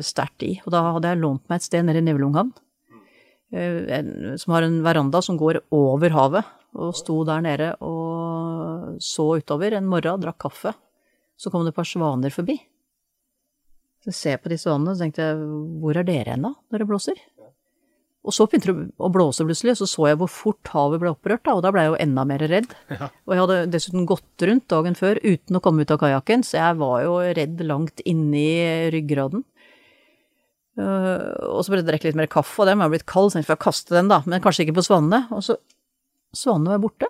[0.00, 2.54] sterkt i, og da hadde jeg lånt meg et sted nede i Nevlunghavn.
[4.40, 9.74] Som har en veranda som går over havet, og sto der nede og så utover
[9.76, 10.74] en morgen, drakk kaffe.
[11.40, 12.58] Så kom det et par svaner forbi.
[14.00, 15.44] Så jeg ser på de svanene så tenkte jeg,
[15.82, 17.20] hvor er dere hen da, når det blåser?
[18.20, 21.42] Og så begynte det å blåse plutselig, så så jeg hvor fort havet ble opprørt,
[21.46, 22.74] da, og da ble jeg jo enda mer redd.
[23.00, 23.08] Ja.
[23.24, 26.58] Og jeg hadde dessuten gått rundt dagen før uten å komme ut av kajakken, så
[26.58, 28.50] jeg var jo redd langt inni
[28.92, 29.44] ryggraden.
[30.80, 33.40] Uh, og så ble det drikke litt mer kaffe, og den var blitt kald, så
[33.40, 35.24] jeg får kaste den, da, men kanskje ikke på svanene.
[35.36, 35.56] Og så
[36.36, 37.08] Svanene var borte.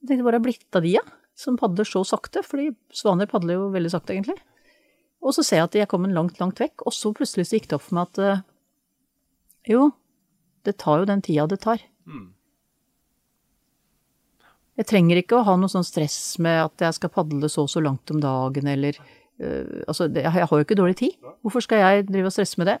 [0.00, 1.04] Jeg tenkte, hvor er blitt av de, ja?
[1.36, 4.36] Som padler så sakte, fordi svaner padler jo veldig sakte, egentlig.
[5.20, 7.58] Og så ser jeg at jeg kom en langt, langt vekk, og så plutselig så
[7.58, 8.44] gikk det opp for meg at uh,
[9.68, 9.88] jo,
[10.64, 11.82] det tar jo den tida det tar.
[12.08, 12.30] Mm.
[14.80, 17.72] Jeg trenger ikke å ha noe sånn stress med at jeg skal padle så og
[17.72, 21.20] så langt om dagen, eller uh, Altså, det, jeg har jo ikke dårlig tid.
[21.44, 22.80] Hvorfor skal jeg drive og stresse med det?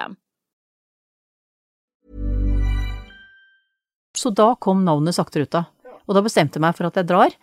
[4.17, 5.65] Så da kom navnet Sakteruta.
[6.07, 7.33] Og da bestemte jeg meg for at jeg drar,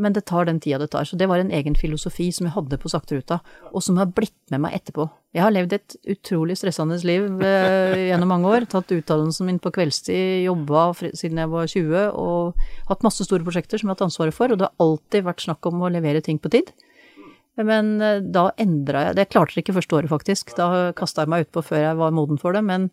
[0.00, 1.06] men det tar den tida det tar.
[1.06, 3.38] Så det var en egen filosofi som jeg hadde på Sakteruta,
[3.70, 5.06] og som har blitt med meg etterpå.
[5.34, 8.66] Jeg har levd et utrolig stressende liv eh, gjennom mange år.
[8.70, 13.80] Tatt utdannelsen min på kveldstid, jobba siden jeg var 20, og hatt masse store prosjekter
[13.80, 16.24] som jeg har hatt ansvaret for, og det har alltid vært snakk om å levere
[16.24, 16.74] ting på tid.
[17.62, 20.54] Men eh, da endra jeg Det klarte jeg ikke første året, faktisk.
[20.58, 22.64] Da kasta jeg meg utpå før jeg var moden for det.
[22.66, 22.90] Men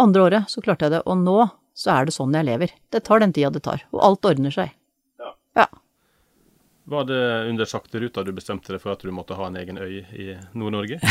[0.00, 1.04] andre året så klarte jeg det.
[1.06, 1.38] Og nå
[1.74, 2.74] så er det sånn jeg lever.
[2.94, 3.82] Det tar den tida det tar.
[3.94, 4.70] Og alt ordner seg.
[5.18, 5.34] Ja.
[5.58, 5.66] Ja.
[6.86, 10.04] Var det under sakteruta du bestemte deg for at du måtte ha en egen øy
[10.04, 11.00] i Nord-Norge?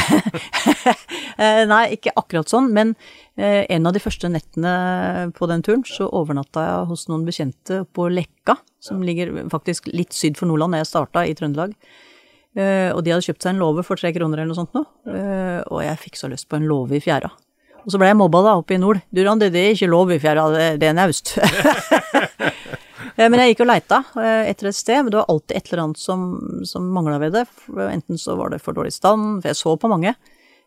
[1.33, 2.91] Eh, Nei, ikke akkurat sånn, men
[3.41, 7.79] eh, en av de første nettene på den turen, så overnatta jeg hos noen bekjente
[7.89, 11.73] på Lekka, som ligger faktisk litt syd for Nordland, da jeg starta i Trøndelag.
[12.55, 14.83] Eh, Og de hadde kjøpt seg en låve for tre kroner eller noe sånt nå,
[15.09, 17.31] Eh, og jeg fikk så lyst på en låve i fjæra.
[17.83, 19.01] Og så ble jeg mobba da, oppe i nord.
[19.11, 20.45] Du Randi, det er ikke låve i fjæra,
[20.79, 21.37] det, er naust.
[23.13, 23.97] Eh, Men jeg gikk og leita
[24.49, 26.21] etter et sted, men det var alltid et eller annet som,
[26.65, 27.43] som mangla ved det.
[27.91, 30.15] Enten så var det for dårlig stand, for jeg så på mange,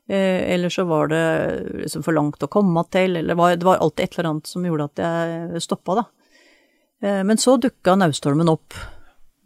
[0.07, 1.22] eller så var det
[1.81, 4.62] liksom for langt å komme til, eller var, det var alltid et eller annet som
[4.68, 6.05] gjorde at jeg stoppa, da.
[7.27, 8.79] Men så dukka Naustholmen opp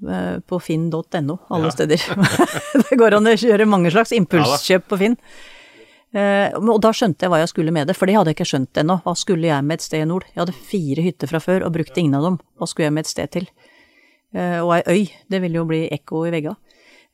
[0.01, 1.71] på finn.no, alle Ja.
[1.75, 2.05] steder.
[2.89, 5.17] det går an å gjøre mange slags impulskjøp på Finn.
[6.11, 8.49] Eh, og da skjønte jeg hva jeg skulle med det, for det hadde jeg ikke
[8.51, 8.97] skjønt ennå.
[9.05, 10.25] Hva skulle jeg med et sted i nord?
[10.33, 12.41] Jeg hadde fire hytter fra før og brukte ingen av dem.
[12.59, 13.47] Hva skulle jeg med et sted til?
[14.35, 16.57] Eh, og ei øy, det ville jo bli ekko i vegga.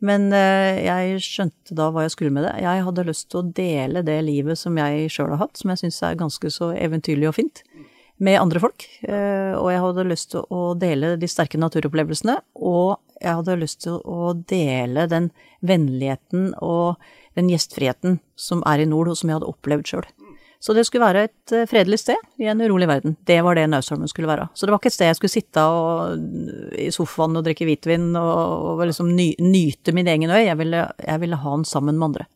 [0.07, 2.55] Men eh, jeg skjønte da hva jeg skulle med det.
[2.65, 5.83] Jeg hadde lyst til å dele det livet som jeg sjøl har hatt, som jeg
[5.85, 7.63] syns er ganske så eventyrlig og fint,
[8.17, 8.87] med andre folk.
[9.03, 13.83] Eh, og jeg hadde lyst til å dele de sterke naturopplevelsene, og jeg hadde lyst
[13.85, 15.31] til å dele den
[15.67, 17.01] vennligheten og
[17.37, 20.09] den gjestfriheten som er i nord, og som jeg hadde opplevd sjøl.
[20.67, 23.17] Så det skulle være et eh, fredelig sted i en urolig verden.
[23.29, 24.49] Det var det Naustholmen skulle være.
[24.57, 26.25] Så det var ikke et sted jeg skulle sitte og,
[26.81, 30.47] i sofaen og drikke hvitvin og, og liksom ny, nyte min egen øy.
[30.47, 32.27] Jeg ville, jeg ville ha den sammen med andre.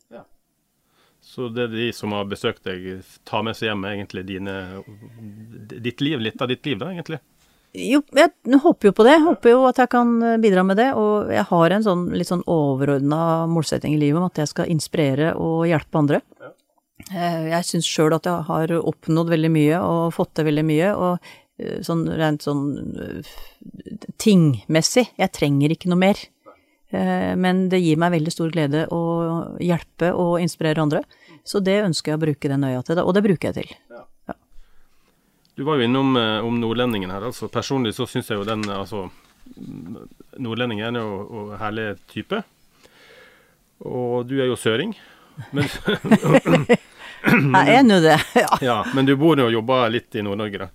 [1.30, 4.54] Så det er de som har besøkt deg, tar med seg hjem egentlig dine,
[5.70, 7.20] ditt liv, litt av ditt liv da, egentlig?
[7.70, 9.12] Jo, jeg håper jo på det.
[9.14, 10.08] Jeg håper jo at jeg kan
[10.42, 10.88] bidra med det.
[10.98, 14.72] Og jeg har en sånn litt sånn overordna målsetting i livet om at jeg skal
[14.72, 16.20] inspirere og hjelpe andre.
[16.40, 16.50] Ja.
[17.54, 20.90] Jeg syns sjøl at jeg har oppnådd veldig mye og fått til veldig mye.
[20.98, 21.30] Og
[21.62, 22.66] eh, sånn rent sånn
[23.06, 23.32] eh,
[24.20, 26.26] tingmessig, jeg trenger ikke noe mer.
[26.90, 29.00] Eh, Men det gir meg veldig stor glede å
[29.62, 31.06] hjelpe og inspirere andre.
[31.44, 34.36] Så det ønsker jeg å bruke den øya til, og det bruker jeg til.
[35.58, 37.26] Du var jo innom eh, om nordlendingen her.
[37.28, 39.08] altså Personlig så syns jeg jo den altså
[40.40, 42.38] Nordlendingen er jo en herlig type.
[43.84, 44.94] Og du er jo søring.
[45.52, 45.66] Men,
[47.56, 48.16] Jeg er nå det.
[48.38, 48.50] Ja.
[48.64, 50.68] ja, men du bor og jobber litt i Nord-Norge, da.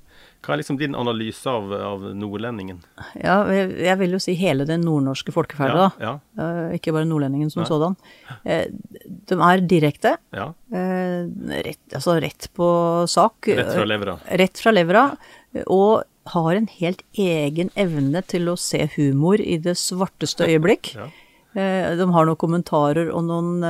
[0.46, 2.80] Hva er liksom din analyse av, av nordlendingen?
[3.18, 5.90] ja, jeg jeg vil jo si hele det nordnorske folkeferdet, da.
[6.00, 7.70] Ja, uh, Ikke bare nordlendingen som Nei.
[7.72, 7.96] sådan.
[8.46, 8.66] Uh,
[9.32, 10.16] De er direkte.
[10.36, 10.52] ja.
[10.72, 11.26] Uh,
[11.66, 12.68] Rett, altså rett på
[13.10, 13.48] sak.
[13.48, 14.18] Rett fra levra.
[14.30, 15.06] Rett fra levra.
[15.66, 16.04] Og
[16.34, 20.94] har en helt egen evne til å se humor i det svarteste øyeblikk.
[21.56, 21.96] Ja.
[21.96, 23.62] De har noen kommentarer og noen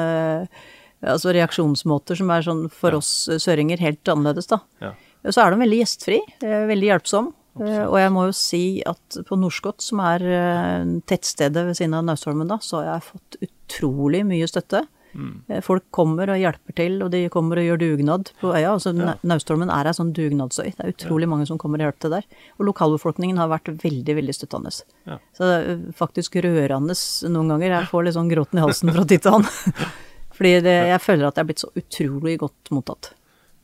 [1.05, 2.97] altså reaksjonsmåter som er sånn for Ja.
[2.97, 4.57] oss søringer helt annerledes, da.
[4.81, 4.93] Ja.
[5.31, 7.31] Så er de veldig gjestfri, eh, veldig hjelpsom.
[7.55, 7.87] Absolutt.
[7.87, 12.03] Og jeg må jo si at på Norskott, som er eh, tettstedet ved siden av
[12.09, 14.83] Naustholmen, da, så har jeg fått utrolig mye støtte.
[15.15, 15.61] Mm.
[15.63, 18.73] Folk kommer og hjelper til, og de kommer og gjør dugnad på øya.
[18.73, 19.13] Altså, ja.
[19.23, 20.73] Naustholmen er ei sånn dugnadsøy.
[20.75, 22.27] Det er utrolig mange som kommer og hjelper til der.
[22.59, 24.73] Og lokalbefolkningen har vært veldig, veldig støttende.
[25.07, 25.19] Ja.
[25.37, 26.97] Så det er eh, faktisk rørende
[27.31, 27.77] noen ganger.
[27.77, 29.07] Jeg får litt sånn gråten i halsen fra
[29.37, 29.47] han.
[30.35, 33.13] Fordi det, jeg føler at jeg er blitt så utrolig godt mottatt.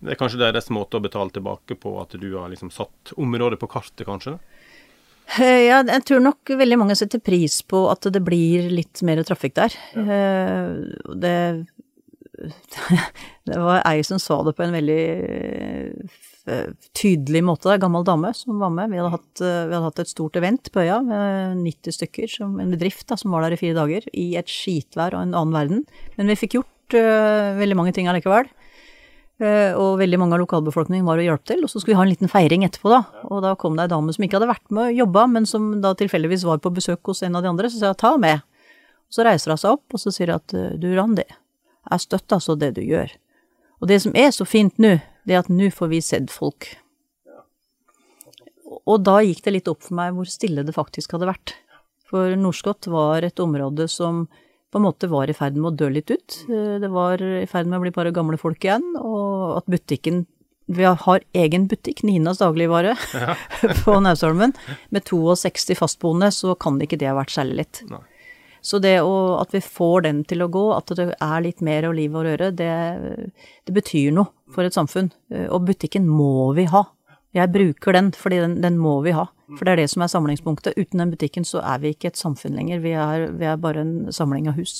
[0.01, 3.59] Det er kanskje deres måte å betale tilbake på at du har liksom satt området
[3.61, 4.37] på kartet, kanskje?
[5.37, 9.21] Eh, Ja, jeg tror nok veldig mange setter pris på at det blir litt mer
[9.27, 9.77] trafikk der.
[9.93, 10.73] Ja.
[11.21, 11.35] Det,
[13.47, 15.03] det var ei som sa det på en veldig
[16.49, 18.89] eh, tydelig måte, det er en gammel dame som var med.
[18.91, 22.33] Vi hadde hatt, eh, vi hadde hatt et stort event på øya med 90 stykker,
[22.39, 25.37] som, en bedrift da, som var der i fire dager, i et skitvær og en
[25.37, 25.85] annen verden.
[26.17, 28.49] Men vi fikk gjort uh, veldig mange ting allikevel.
[29.41, 32.05] Eh, og veldig mange av lokalbefolkningen var og hjalp til, og så skulle vi ha
[32.05, 33.01] en liten feiring etterpå, da.
[33.33, 35.71] Og da kom det ei dame som ikke hadde vært med og jobba, men som
[35.81, 38.45] da tilfeldigvis var på besøk hos en av de andre, så sa jeg ta med.
[39.11, 41.25] Så reiser hun seg opp, og så sier hun at du Randi,
[41.89, 43.09] jeg støtter altså det du gjør.
[43.81, 46.69] Og det som er så fint nå, det er at nå får vi sett folk.
[48.85, 51.55] Og da gikk det litt opp for meg hvor stille det faktisk hadde vært.
[52.11, 54.27] For Norskott var et område som
[54.71, 56.37] på en måte var i ferd med å dø litt ut.
[56.49, 60.25] Eh, Det var i ferd med å bli bare gamle folk igjen, og at butikken
[60.71, 62.93] Vi har egen butikk, Ninas dagligvare,
[63.83, 64.53] på Naustholmen.
[64.89, 67.81] Med 62 fastboende, så kan ikke det ha vært særlig litt.
[67.89, 67.99] Nei.
[68.63, 71.89] Så det å, at vi får den til å gå, at det er litt mer
[71.89, 72.69] å liv og røre, det,
[73.67, 75.09] det betyr noe for et samfunn.
[75.33, 76.85] Eh, Og butikken må vi ha.
[77.35, 79.27] Jeg bruker den, fordi den, den må vi ha.
[79.57, 80.77] For det er det som er samlingspunktet.
[80.77, 82.83] Uten den butikken så er vi ikke et samfunn lenger.
[82.83, 84.79] Vi er, vi er bare en samling av hus.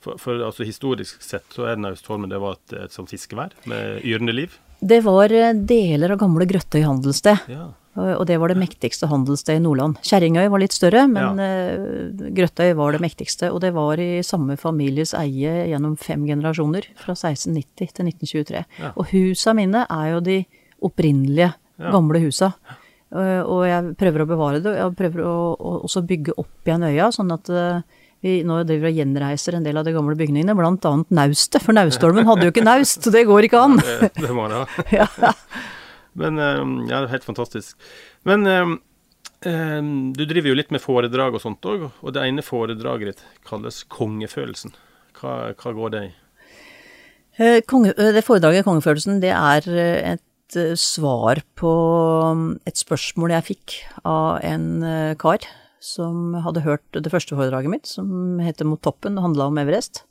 [0.00, 4.00] For, for altså, historisk sett så er Naustholmen det var et, et sånt fiskevær med
[4.06, 4.56] yrende liv.
[4.80, 7.44] Det var eh, deler av gamle Grøttøy handelssted.
[7.52, 7.68] Ja.
[8.00, 9.98] Og det var det mektigste handelsstedet i Nordland.
[10.06, 12.28] Kjerringøy var litt større, men ja.
[12.38, 13.50] Grøttøy var det mektigste.
[13.50, 18.62] Og det var i samme families eie gjennom fem generasjoner, fra 1690 til 1923.
[18.78, 18.92] Ja.
[18.94, 20.38] Og husa mine er jo de
[20.86, 22.52] opprinnelige, gamle husa.
[23.10, 25.38] Eh, og jeg prøver å bevare det, og jeg prøver å,
[25.82, 27.80] også bygge opp igjen øya, sånn at eh,
[28.22, 31.74] vi nå driver og gjenreiser en del av de gamle bygningene, blant annet naustet, for
[31.74, 33.80] Naustholmen hadde jo ikke naust, så det går ikke an.
[33.88, 34.84] Det, det må det ha.
[35.00, 35.34] Ja.
[36.20, 37.90] Men eh, ja, helt fantastisk.
[38.28, 38.44] Men
[39.40, 43.78] du driver jo litt med foredrag og sånt òg, og det ene foredraget ditt kalles
[43.88, 44.74] Kongefølelsen.
[45.16, 46.10] Hva, hva går det i?
[47.64, 50.20] Konge, det foredraget Kongefølelsen, det er eh,
[50.50, 51.70] et eh, svar på
[52.34, 55.46] mm, et spørsmål jeg fikk av en eh, kar
[55.80, 60.04] som hadde hørt det første foredraget mitt, som heter Mot toppen, det handla om Everest.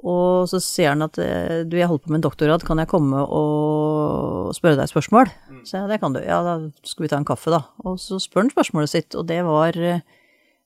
[0.00, 2.88] Og så sier han at eh, du, jeg holder på med en doktorgrad, kan jeg
[2.88, 5.28] komme og spørre deg et spørsmål?
[5.68, 6.22] Så ja, det kan du.
[6.24, 7.66] Ja, da skal vi ta en kaffe, da.
[7.84, 9.76] Og så spør han spørsmålet sitt, og det var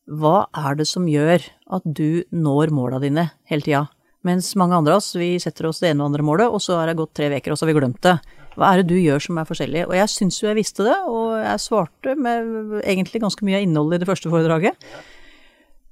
[0.04, 1.42] hva er det som gjør
[1.72, 3.86] at du når måla dine hele tida?
[4.24, 6.78] Mens mange andre av oss, vi setter oss det ene og andre målet, og så
[6.78, 8.14] er det gått tre uker, og så har vi glemt det.
[8.54, 9.82] Hva er det du gjør som er forskjellig?
[9.88, 13.66] Og jeg syns jo jeg visste det, og jeg svarte med egentlig ganske mye av
[13.66, 14.88] innholdet i det første foredraget.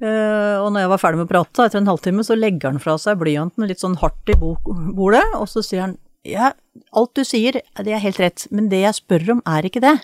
[0.02, 2.82] Uh, og når jeg var ferdig med å prate, etter en halvtime, så legger han
[2.82, 6.52] fra seg blyanten litt sånn hardt i bordet, og så sier han ja,
[6.94, 9.96] alt du sier, det er helt rett, men det jeg spør om er ikke det.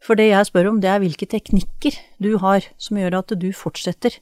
[0.00, 3.50] For det jeg spør om, det er hvilke teknikker du har som gjør at du
[3.54, 4.16] fortsetter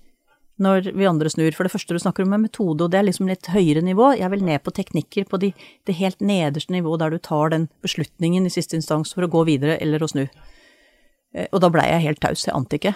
[0.63, 1.55] når vi andre snur.
[1.57, 4.13] For det første du snakker om er metode, og det er liksom litt høyere nivå.
[4.19, 5.53] Jeg vil ned på teknikker på de,
[5.87, 9.45] det helt nederste nivået der du tar den beslutningen i siste instans for å gå
[9.49, 10.25] videre eller å snu.
[11.35, 12.95] Eh, Og da blei jeg helt taus, jeg ante ikke.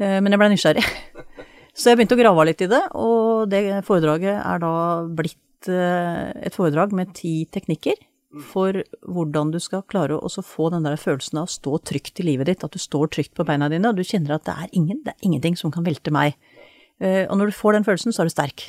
[0.00, 0.86] Eh, Men jeg blei nysgjerrig.
[1.74, 4.74] Så jeg begynte å grave litt i det, og det foredraget er da
[5.10, 7.98] blitt eh, et foredrag med ti teknikker
[8.42, 12.26] for hvordan du skal klare å få den der følelsen av å stå trygt i
[12.26, 14.70] livet ditt, at du står trygt på beina dine, og du kjenner at det er,
[14.72, 16.34] ingen, det er ingenting som kan velte meg.
[17.02, 18.68] Eh, Og når du får den følelsen, så er du sterk.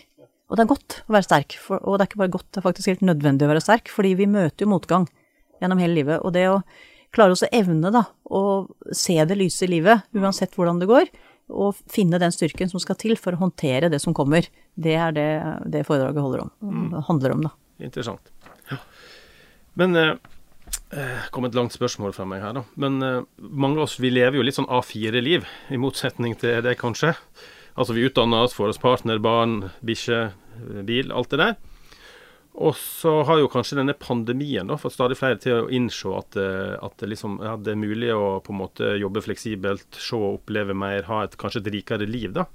[0.49, 2.59] Og det er godt å være sterk, for, og det er ikke bare godt, det
[2.61, 5.07] er faktisk helt nødvendig å være sterk, fordi vi møter jo motgang
[5.61, 6.59] gjennom hele livet, og det å
[7.15, 11.09] klare å evne da, å se det lyse i livet, uansett hvordan det går,
[11.55, 14.47] og finne den styrken som skal til for å håndtere det som kommer.
[14.75, 15.27] Det er det,
[15.71, 16.95] det foredraget holder om, mm.
[17.09, 17.53] handler om, da.
[17.85, 18.31] Interessant.
[18.71, 18.79] Ja.
[19.79, 20.05] Men det
[20.95, 22.65] eh, kom et langt spørsmål fra meg her, da.
[22.81, 26.77] Men eh, mange av oss vi lever jo litt sånn A4-liv, i motsetning til det,
[26.81, 27.13] kanskje.
[27.75, 30.29] Altså vi utdanner oss, får oss partner, barn, bikkje,
[30.87, 31.55] bil, alt det der.
[32.55, 36.37] Og så har jo kanskje denne pandemien da, fått stadig flere til å innse at,
[36.39, 40.39] eh, at liksom, ja, det, er mulig å på en måte jobbe fleksibelt, se og
[40.39, 42.31] oppleve mer, ha et, kanskje et rikere liv.
[42.37, 42.47] da.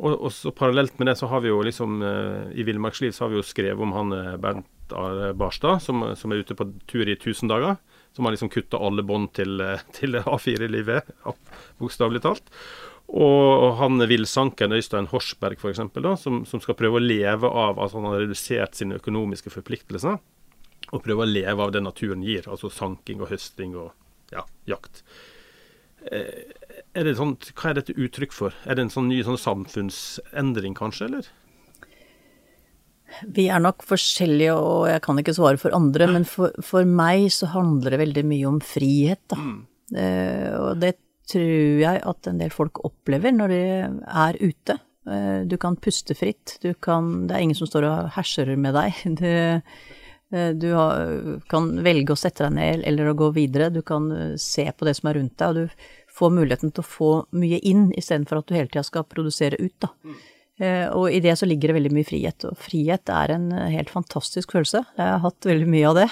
[0.00, 3.26] Og, og, så Parallelt med det så har vi jo liksom eh, i Villmarksliv så
[3.26, 6.70] har vi jo skrevet om han eh, Bernt Are Barstad, som, som, er ute på
[6.88, 7.76] tur i 1000 dager.
[8.16, 9.60] Som har liksom kutta alle bånd til,
[9.94, 11.12] til A4-livet,
[11.78, 12.48] bokstavelig talt.
[13.10, 15.80] Og han villsanken Øystein Horsberg, f.eks.,
[16.22, 20.20] som, som skal prøve å leve av at han har redusert sine økonomiske forpliktelser,
[20.90, 23.90] og prøve å leve av det naturen gir, altså sanking og høsting og
[24.30, 25.02] ja, jakt.
[26.06, 26.54] Eh,
[26.94, 28.54] er det sånt, hva er dette uttrykk for?
[28.64, 31.30] Er det en sånn ny sånn samfunnsendring, kanskje, eller?
[33.26, 37.26] Vi er nok forskjellige, og jeg kan ikke svare for andre, men for, for meg
[37.34, 39.38] så handler det veldig mye om frihet, da.
[39.42, 39.60] Mm.
[39.98, 40.94] Eh, og det
[41.30, 43.64] tror jeg at en del folk opplever når de
[44.26, 44.80] er ute.
[45.08, 48.76] Eh, du kan puste fritt, du kan Det er ingen som står og herser med
[48.76, 48.92] deg.
[50.30, 53.66] Du, du har, kan velge å sette deg ned eller å gå videre.
[53.74, 56.84] Du kan eh, se på det som er rundt deg, og du får muligheten til
[56.84, 59.90] å få mye inn istedenfor at du hele tida skal produsere ut, da.
[60.92, 64.52] Og i det så ligger det veldig mye frihet, og frihet er en helt fantastisk
[64.52, 64.82] følelse.
[64.98, 66.08] Jeg har hatt veldig mye av det,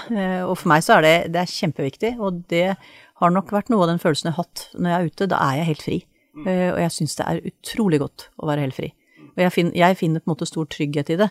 [0.47, 2.71] og for meg så er det, det er kjempeviktig, og det
[3.19, 5.31] har nok vært noe av den følelsen jeg har hatt når jeg er ute.
[5.33, 5.99] Da er jeg helt fri.
[6.39, 8.93] Uh, og jeg syns det er utrolig godt å være helt fri.
[9.39, 11.29] Og jeg, finner, jeg finner på en måte stor trygghet i det.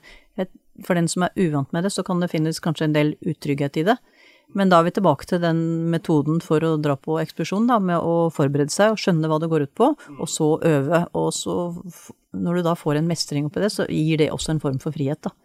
[0.86, 3.80] For den som er uvant med det, så kan det finnes kanskje en del utrygghet
[3.82, 3.98] i det.
[4.56, 5.60] Men da er vi tilbake til den
[5.92, 9.50] metoden for å dra på ekspedisjon, da, med å forberede seg og skjønne hva det
[9.52, 11.02] går ut på, og så øve.
[11.20, 11.58] Og så,
[12.32, 14.96] når du da får en mestring oppi det, så gir det også en form for
[14.96, 15.36] frihet, da.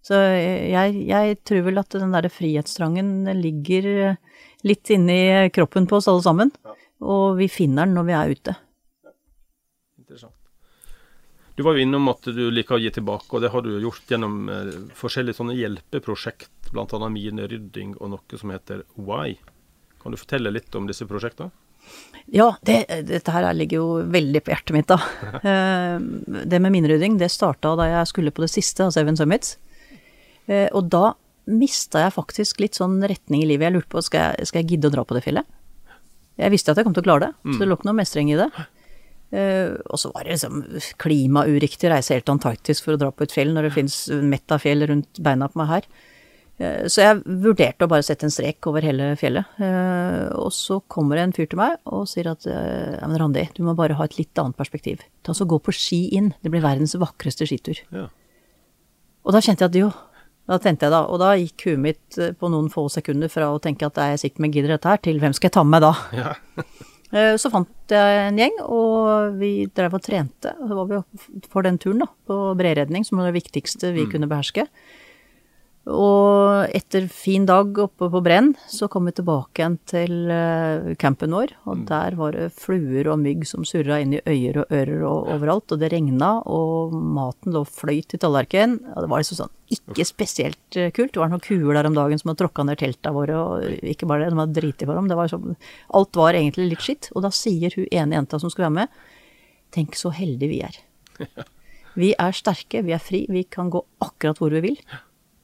[0.00, 4.16] Så jeg, jeg tror vel at den derre frihetstrangen ligger
[4.66, 6.52] litt inni kroppen på oss alle sammen.
[6.64, 6.76] Ja.
[7.00, 8.56] Og vi finner den når vi er ute.
[9.06, 9.14] Ja.
[10.02, 10.36] Interessant.
[11.56, 14.08] Du var jo innom at du liker å gi tilbake, og det har du gjort
[14.08, 17.08] gjennom eh, forskjellige sånne hjelpeprosjekt, bl.a.
[17.12, 19.34] minerydding og noe som heter Why.
[20.00, 21.50] Kan du fortelle litt om disse prosjektene?
[22.32, 25.00] Ja, det, dette her ligger jo veldig på hjertet mitt, da.
[25.50, 25.96] Eh,
[26.48, 29.56] det med minerydding, det starta da jeg skulle på det siste av Seven Summits.
[30.48, 31.14] Eh, og da
[31.50, 33.68] mista jeg faktisk litt sånn retning i livet.
[33.68, 35.48] Jeg lurte på skal jeg, skal jeg gidde å dra på det fjellet.
[36.40, 38.30] Jeg visste at jeg kom til å klare det, så det lå ikke noe mestring
[38.32, 38.48] i det.
[39.30, 40.62] Uh, og så var det liksom
[40.98, 43.98] klimauriktig å reise helt til Antarktis for å dra på et fjell når det fins
[44.26, 45.86] mett fjell rundt beina på meg her.
[46.60, 49.52] Uh, så jeg vurderte å bare sette en strek over hele fjellet.
[49.60, 53.46] Uh, og så kommer det en fyr til meg og sier at ja, men Randi,
[53.54, 55.04] du må bare ha et litt annet perspektiv.
[55.22, 56.32] Ta så Gå på ski inn.
[56.42, 57.78] Det blir verdens vakreste skitur.
[57.94, 58.08] Ja.
[59.26, 59.92] Og da kjente jeg at jo,
[60.50, 63.52] da tenkte jeg da, og da gikk huet mitt eh, på noen få sekunder fra
[63.54, 65.66] å tenke at jeg er sikker med gidder dette her, til hvem skal jeg ta
[65.66, 65.94] med da?
[66.16, 66.36] Ja.
[67.10, 70.52] Eh, så fant jeg en gjeng, og vi drev og trente.
[70.62, 70.98] Og så var vi
[71.50, 74.12] for den turen, da, på bredredning, som var det viktigste vi mm.
[74.12, 74.68] kunne beherske.
[75.88, 81.32] Og etter fin dag oppe på Brenn, så kom vi tilbake igjen til eh, campen
[81.32, 81.54] vår.
[81.64, 81.84] Og mm.
[81.88, 85.72] der var det fluer og mygg som surra inn i øyer og ører og overalt.
[85.72, 88.76] Og det regna, og maten lå fløyt i tallerkenen.
[88.92, 91.14] Og det var liksom sånn ikke spesielt eh, kult.
[91.16, 94.10] Det var noen kuer der om dagen som hadde tråkka ned telta våre, og ikke
[94.10, 95.08] bare det, de hadde driti for dem.
[95.08, 95.56] Det var sånn,
[95.96, 97.08] alt var egentlig litt skitt.
[97.14, 99.00] Og da sier hun ene jenta som skulle være med,
[99.72, 100.84] tenk så heldige vi er.
[101.98, 104.76] Vi er sterke, vi er fri, vi kan gå akkurat hvor vi vil.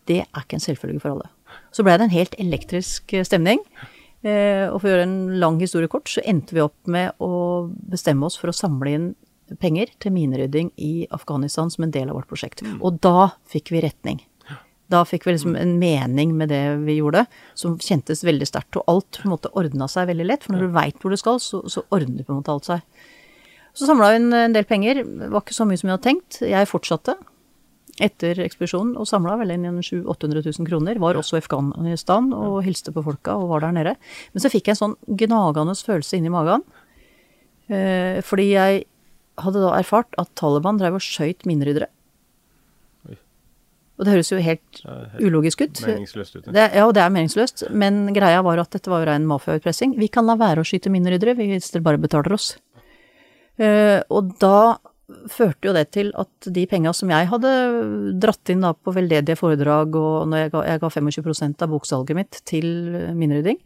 [0.06, 1.30] Det er ikke en selvfølge for alle.
[1.74, 3.62] Så blei det en helt elektrisk eh, stemning.
[4.26, 7.66] Eh, og for å gjøre en lang historie kort, så endte vi opp med å
[7.90, 9.10] bestemme oss for å samle inn
[9.62, 12.64] penger til minerydding i Afghanistan som en del av vårt prosjekt.
[12.66, 12.80] Mm.
[12.82, 14.24] Og da fikk vi retning.
[14.90, 17.24] Da fikk vi liksom en mening med det vi gjorde,
[17.58, 18.78] som kjentes veldig sterkt.
[18.78, 21.18] Og alt på en måte ordna seg veldig lett, for når du veit hvor du
[21.18, 23.06] skal, så, så ordner på en måte alt seg.
[23.76, 25.02] Så samla vi en del penger.
[25.04, 26.38] Det var ikke så mye som vi hadde tenkt.
[26.46, 27.16] Jeg fortsatte
[28.02, 31.00] etter ekspedisjonen og samla vel inn 700 800 000 kroner.
[31.00, 33.96] Var også i Afghanistan og hilste på folka og var der nede.
[34.34, 36.64] Men så fikk jeg en sånn gnagende følelse inni magen.
[37.72, 38.84] Eh, fordi jeg
[39.42, 41.90] hadde da erfart at Taliban drev og skøyt mineryddere.
[43.96, 45.80] Og det høres jo helt, helt ulogisk ut.
[45.86, 46.48] Meningsløst ut.
[46.52, 47.64] Det, ja, det er meningsløst.
[47.72, 49.94] Men greia var at dette var jo rein mafiautpressing.
[49.96, 52.50] Vi kan la være å skyte mineryddere hvis dere bare betaler oss.
[53.56, 54.76] Eh, og da
[55.30, 57.50] førte jo det til at de penga som jeg hadde
[58.22, 62.18] dratt inn da på veldedige foredrag, og når jeg ga, jeg ga 25 av boksalget
[62.18, 62.66] mitt til
[63.14, 63.60] minnerydding,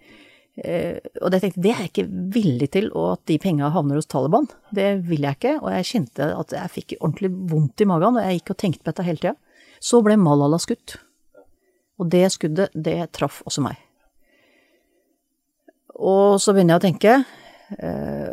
[0.58, 4.00] Eh, og det tenkte det er jeg ikke villig til, og at de penga havner
[4.00, 4.48] hos Taliban.
[4.74, 5.54] Det vil jeg ikke.
[5.62, 8.84] Og jeg kjente at jeg fikk ordentlig vondt i magen, og jeg gikk og tenkte
[8.84, 9.36] på dette hele tida.
[9.80, 10.98] Så ble Malala skutt.
[12.00, 13.80] Og det skuddet, det traff også meg.
[16.00, 17.16] Og så begynner jeg å tenke,
[17.78, 18.32] eh,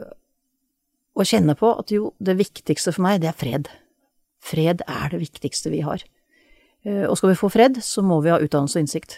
[1.17, 3.71] og kjenne på at jo, det viktigste for meg, det er fred.
[4.43, 6.03] Fred er det viktigste vi har.
[6.85, 9.17] Eh, og skal vi få fred, så må vi ha utdannelse og innsikt.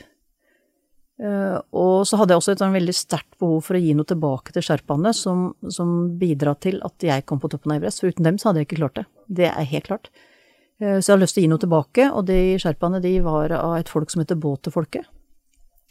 [1.20, 4.08] Eh, og så hadde jeg også et sånn veldig sterkt behov for å gi noe
[4.08, 8.04] tilbake til sherpaene, som, som bidra til at jeg kom på toppen av Everest.
[8.04, 9.08] For uten dem så hadde jeg ikke klart det.
[9.41, 10.12] Det er helt klart.
[10.80, 13.56] Eh, så jeg hadde lyst til å gi noe tilbake, og de sherpaene de var
[13.60, 15.12] av et folk som heter Båterfolket.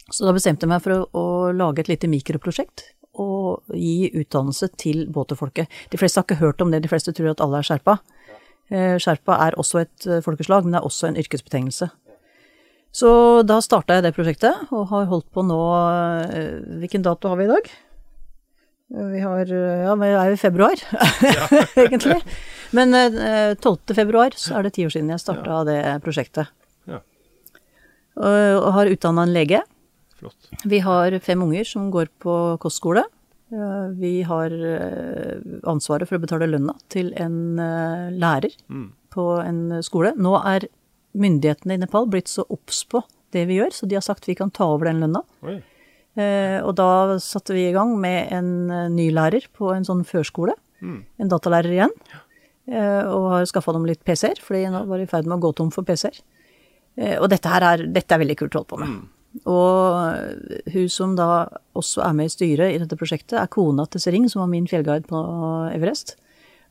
[0.09, 2.87] Så da bestemte jeg meg for å, å lage et lite mikroprosjekt
[3.19, 5.69] og gi utdannelse til båterfolket.
[5.91, 7.97] De fleste har ikke hørt om det, de fleste tror at alle er sherpa.
[8.69, 11.89] Eh, sherpa er også et eh, folkeslag, men det er også en yrkesbetegnelse.
[12.95, 13.11] Så
[13.45, 15.59] da starta jeg det prosjektet, og har holdt på nå
[16.81, 17.67] Hvilken dato har vi i dag?
[18.89, 20.81] Vi har Ja, vi er jo i februar,
[21.83, 22.17] egentlig.
[22.73, 22.93] Men
[23.61, 23.93] 12.
[23.93, 25.65] februar så er det ti år siden jeg starta ja.
[25.67, 26.49] det prosjektet.
[26.89, 27.03] Ja.
[28.17, 29.61] Og, og har utdanna en lege
[30.19, 30.51] Flott.
[30.67, 33.05] Vi har fem unger som går på kostskole.
[33.97, 35.37] Vi har eh,
[35.69, 38.85] ansvaret for å betale lønna til en eh, lærer mm.
[39.15, 40.13] på en skole.
[40.21, 40.67] Nå er
[41.17, 43.01] myndighetene i Nepal blitt så obs på
[43.33, 45.23] det vi gjør, så de har sagt vi kan ta over den lønna.
[45.49, 48.51] Eh, og da satte vi i gang med en
[48.93, 50.53] ny lærer på en sånn førskole.
[50.85, 50.99] Mm.
[51.17, 51.95] En datalærer igjen.
[52.69, 55.71] og har skaffa dem litt PC-er, fordi de var i ferd med å gå tom
[55.73, 56.19] for PC-er.
[57.17, 58.91] og dette her er, dette er veldig kult å holde på med.
[58.93, 59.07] Mm.
[59.45, 64.01] Og hun som da også er med i styret i dette prosjektet, er kona til
[64.01, 65.21] Sering, som var min fjellguide på
[65.73, 66.15] Everest.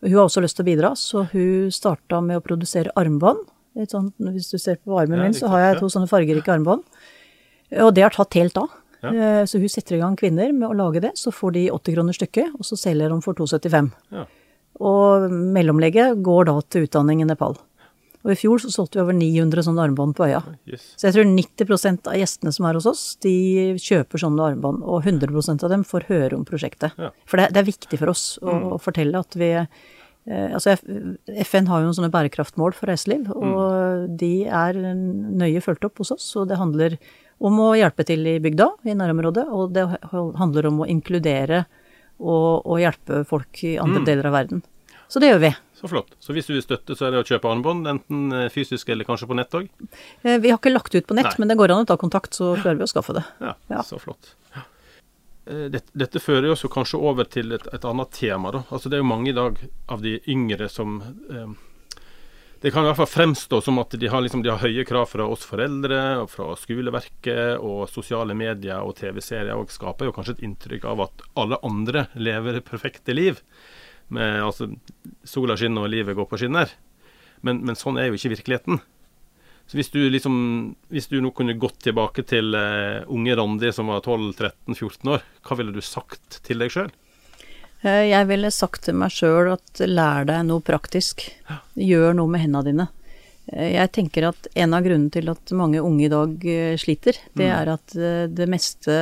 [0.03, 3.47] Hun har også lyst til å bidra, så hun starta med å produsere armbånd.
[3.91, 6.83] Sånt, hvis du ser på armen min, så har jeg to sånne fargerike armbånd.
[7.85, 8.75] Og det har tatt helt av.
[9.05, 9.13] Ja.
[9.13, 11.95] Eh, så hun setter i gang kvinner med å lage det, så får de 80
[11.95, 13.93] kroner stykket, og så selger de for 275.
[14.15, 14.27] Ja.
[14.79, 17.59] Og mellomlegget går da til utdanning i Nepal.
[18.27, 20.41] Og i fjor så solgte vi over 900 sånne armbånd på øya.
[20.69, 20.89] Yes.
[20.99, 23.35] Så jeg tror 90% av gjestene som er hos oss, de
[23.79, 24.83] kjøper sånne armbånd.
[24.83, 26.99] Og 100% av dem får høre om prosjektet.
[26.99, 27.13] Ja.
[27.31, 28.67] For det, det, er viktig for oss å, mm.
[28.75, 29.67] å fortelle at vi eh,
[30.29, 30.75] Altså
[31.47, 34.19] FN har jo noen sånne bærekraftmål for reiseliv, og mm.
[34.21, 36.27] de er nøye fulgt opp hos oss.
[36.37, 36.99] Og det handler
[37.39, 41.63] om å hjelpe til i bygda, i nærområdet, og det handler om å inkludere
[42.19, 44.09] og, og hjelpe folk i andre mm.
[44.11, 44.67] deler av verden.
[45.09, 45.55] Så det gjør vi.
[45.79, 46.17] Så flott.
[46.19, 49.07] Så hvis du vil støtte, så er det å kjøpe armbånd, enten eh, fysisk eller
[49.07, 49.69] kanskje på nett òg?
[50.27, 51.45] Eh, vi har ikke lagt ut på nett, Nei.
[51.45, 53.23] men det går an å ta kontakt, så klarer vi å skaffe det.
[53.39, 53.85] Ja, ja.
[53.87, 54.33] så flott.
[55.49, 58.53] Eh, dette, dette, fører oss kanskje over til et, et, annet tema.
[58.53, 58.65] da.
[58.69, 61.55] Altså Det er jo mange i dag av de yngre som eh,
[62.61, 65.07] Det kan i hvert fall fremstå som at de har, liksom, de har høye krav
[65.15, 70.41] fra oss foreldre, og fra skoleverket, og sosiale medier og TV-serier, og skaper jo kanskje
[70.41, 73.39] et inntrykk av at alle andre lever perfekte liv
[74.15, 74.71] med altså,
[75.27, 76.71] sola skinner og livet går på skinner.
[77.45, 78.81] Men, men, sånn er jo ikke virkeligheten.
[79.69, 80.35] Så hvis du liksom
[80.89, 85.59] Hvis du nå kunne gått tilbake til uh, unge Randi som var 12-13-14 år, hva
[85.61, 86.89] ville du sagt til deg sjøl?
[87.85, 91.29] Eh, jeg ville sagt til meg sjøl at lær deg noe praktisk.
[91.79, 92.89] Gjør noe med hendene dine.
[93.53, 97.49] Eh, jeg tenker at en av grunnene til at mange unge i dag sliter, det
[97.49, 97.55] mm.
[97.61, 97.97] er at
[98.35, 98.99] det meste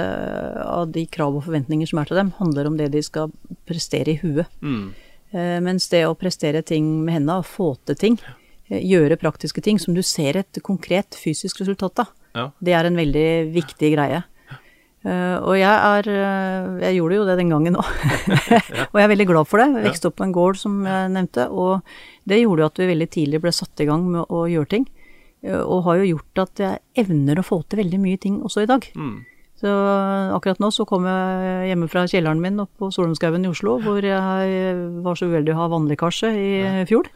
[0.63, 3.35] av de krav og forventninger som er til dem, handler om det de skal
[3.69, 4.49] prestere i huet.
[4.63, 4.95] Mm.
[5.37, 8.19] Eh, mens det å prestere ting med hendene, få til ting,
[8.71, 12.51] eh, gjøre praktiske ting som du ser et konkret fysisk resultat av, ja.
[12.61, 14.23] det er en veldig viktig greie.
[15.07, 16.09] Uh, og jeg er
[16.83, 17.91] Jeg gjorde jo det den gangen òg.
[18.91, 19.69] og jeg er veldig glad for det.
[19.77, 21.47] Jeg vokste opp på en gård, som jeg nevnte.
[21.53, 24.73] Og det gjorde jo at vi veldig tidlig ble satt i gang med å gjøre
[24.75, 24.91] ting.
[25.47, 28.67] Uh, og har jo gjort at jeg evner å få til veldig mye ting også
[28.67, 28.91] i dag.
[28.99, 29.17] Mm.
[29.57, 29.71] Så
[30.37, 34.05] akkurat nå så kom jeg hjemme fra kjelleren min oppe på Solumskauen i Oslo, hvor
[34.05, 36.51] jeg var så uheldig å ha vannlekkasje i
[36.91, 37.09] fjor.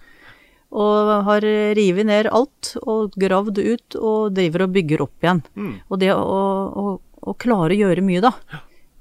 [0.71, 1.45] Og har
[1.77, 5.43] revet ned alt og gravd ut og driver og bygger opp igjen.
[5.53, 5.73] Mm.
[5.91, 8.33] Og det å, å, å, klare å gjøre mye, da,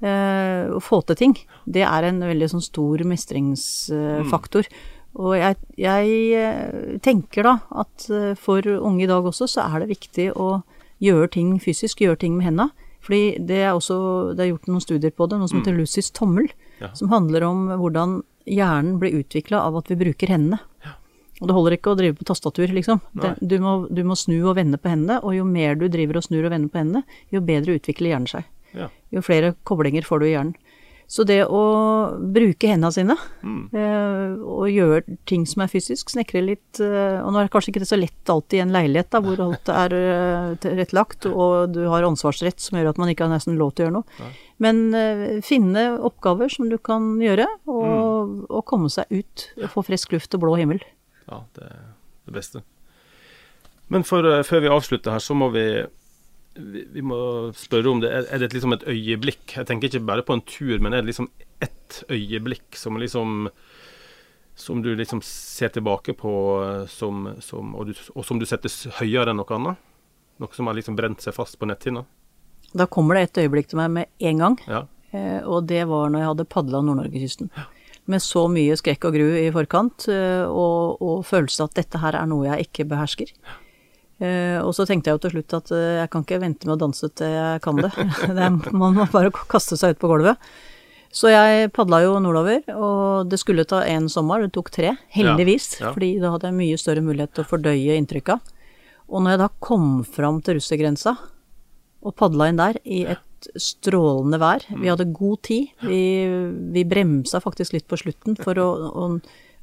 [0.04, 4.68] eh, å få til ting, det er en veldig sånn stor mestringsfaktor.
[4.68, 4.88] Mm.
[5.20, 9.82] Og jeg, jeg, eh, tenker da at eh, for unge i dag også, så er
[9.82, 10.60] det viktig å
[11.02, 12.70] gjøre ting fysisk, gjøre ting med henda.
[13.00, 15.80] Fordi det er også Det er gjort noen studier på det, noe som heter mm.
[15.80, 16.50] Lucys tommel.
[16.80, 16.92] Ja.
[16.94, 20.60] Som handler om hvordan hjernen blir utvikla av at vi bruker hendene.
[21.40, 23.00] Og det holder ikke å drive på tastatur, liksom.
[23.16, 26.20] Det, du, må, du, må, snu og vende på hendene, og jo mer du driver
[26.20, 28.50] og snur og vender på hendene, jo bedre utvikler hjernen seg.
[28.76, 28.90] Ja.
[29.10, 30.58] Jo flere koblinger får du i hjernen.
[31.10, 31.60] Så det å
[32.22, 33.16] bruke hendene sine
[33.74, 37.72] eh, og gjøre ting som er fysisk, snekre litt eh, Og nå er det kanskje
[37.72, 41.74] ikke det så lett alltid i en leilighet da, hvor alt er eh, tilrettelagt, og
[41.74, 44.30] du har ansvarsrett som gjør at man ikke har nesten lov til å gjøre noe.
[44.62, 49.88] Men eh, finne oppgaver som du kan gjøre, og, og komme seg ut og få
[49.90, 50.84] frisk luft og blå himmel.
[51.30, 51.80] Ja, det er
[52.26, 52.62] det beste.
[53.90, 55.64] Men for, eh, før vi avslutter her, så må vi
[56.60, 57.16] vi, vi må
[57.54, 58.10] spørre om det.
[58.10, 59.44] Er, er det liksom et øyeblikk?
[59.56, 61.28] Jeg tenker ikke bare på en tur, men er det liksom
[61.62, 63.50] ett øyeblikk som liksom
[64.60, 66.30] som du liksom ser tilbake på
[66.66, 68.68] eh, som, som, og, du, og som du setter
[68.98, 69.78] høyere enn noe annet?
[70.42, 72.02] Noe som har liksom brent seg fast på netthinna?
[72.76, 74.82] Da kommer det et øyeblikk til meg med en gang, Ja.
[75.16, 77.48] eh, og det var når jeg hadde padla Nord-Norgekysten.
[78.10, 82.18] Med så mye skrekk og gru i forkant, eh, og, og følelse at dette her
[82.18, 83.30] er noe jeg ikke behersker.
[84.20, 86.74] Eh, og så tenkte jeg jo til slutt at eh, jeg kan ikke vente med
[86.74, 87.92] å danse til jeg kan det.
[88.36, 90.50] det er, man må bare kaste seg ut på gulvet.
[91.10, 95.72] Så jeg padla jo nordover, og det skulle ta en sommer, det tok tre, heldigvis.
[95.80, 95.94] Ja, ja.
[95.96, 98.36] Fordi da hadde jeg mye større mulighet til å fordøye inntrykka.
[99.10, 101.16] Og når jeg da kom fram til russergrensa,
[102.00, 103.24] og padla inn der i et
[103.60, 104.64] strålende vær.
[104.68, 105.70] Vi hadde god tid.
[105.86, 106.00] Vi,
[106.74, 109.04] vi bremsa faktisk litt på slutten for å, å,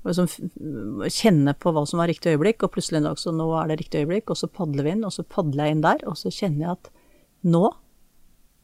[0.04, 0.30] å liksom
[1.12, 3.80] kjenne på hva som var riktig øyeblikk, og plutselig en dag så nå er det
[3.84, 6.32] riktig øyeblikk, og så padler vi inn, og så padler jeg inn der, og så
[6.34, 6.90] kjenner jeg at
[7.48, 7.66] nå,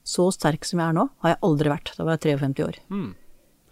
[0.03, 1.93] så sterk som jeg er nå, har jeg aldri vært.
[1.97, 2.79] Da var jeg 53 år.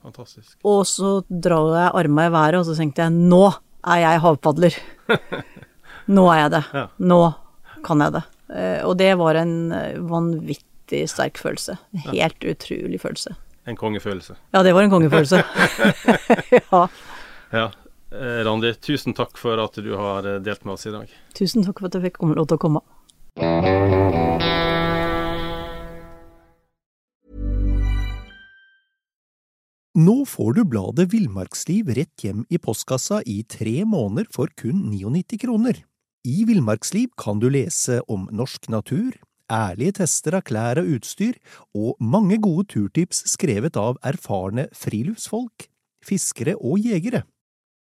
[0.01, 0.53] Fantastisk.
[0.65, 3.43] Og så drar jeg arma i været, og så tenkte jeg nå
[3.81, 4.75] er jeg havpadler.
[6.11, 6.61] Nå er jeg det.
[7.09, 7.17] Nå
[7.85, 8.21] kan jeg det.
[8.53, 9.95] Eh, Og det var en eh,
[10.91, 11.77] vanvittig sterk følelse.
[12.11, 13.35] Helt utrolig følelse.
[13.67, 14.35] En kongefølelse.
[14.53, 15.43] Ja, det var en kongefølelse.
[16.51, 16.87] ja.
[17.51, 17.71] Ja.
[18.11, 21.07] Eh, Randi, tusen takk for at du har eh, delt med oss i dag.
[21.33, 22.81] Tusen takk for at jeg fikk lov til å komme.
[29.95, 35.39] Nå får du bladet Villmarksliv rett hjem i postkassa i tre måneder for kun 99
[35.43, 35.83] kroner.
[36.27, 39.17] I Villmarksliv kan du lese om norsk natur,
[39.51, 41.35] ærlige tester av klær og utstyr,
[41.75, 45.67] og mange gode turtips skrevet av erfarne friluftsfolk,
[46.05, 47.23] fiskere og jegere.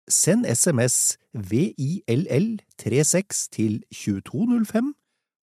[0.08, 4.96] Send SMS VILL36 til 2205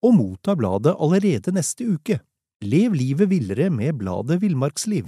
[0.05, 2.18] og motta bladet allerede neste uke.
[2.64, 5.05] Lev livet villere med bladet Villmarksliv.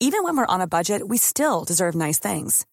[0.00, 2.66] Even when we're on a budget, we still deserve nice things.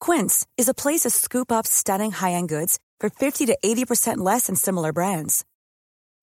[0.00, 4.46] Quince is a place to scoop up stunning high-end goods for 50 to 80% less
[4.46, 5.44] than similar brands.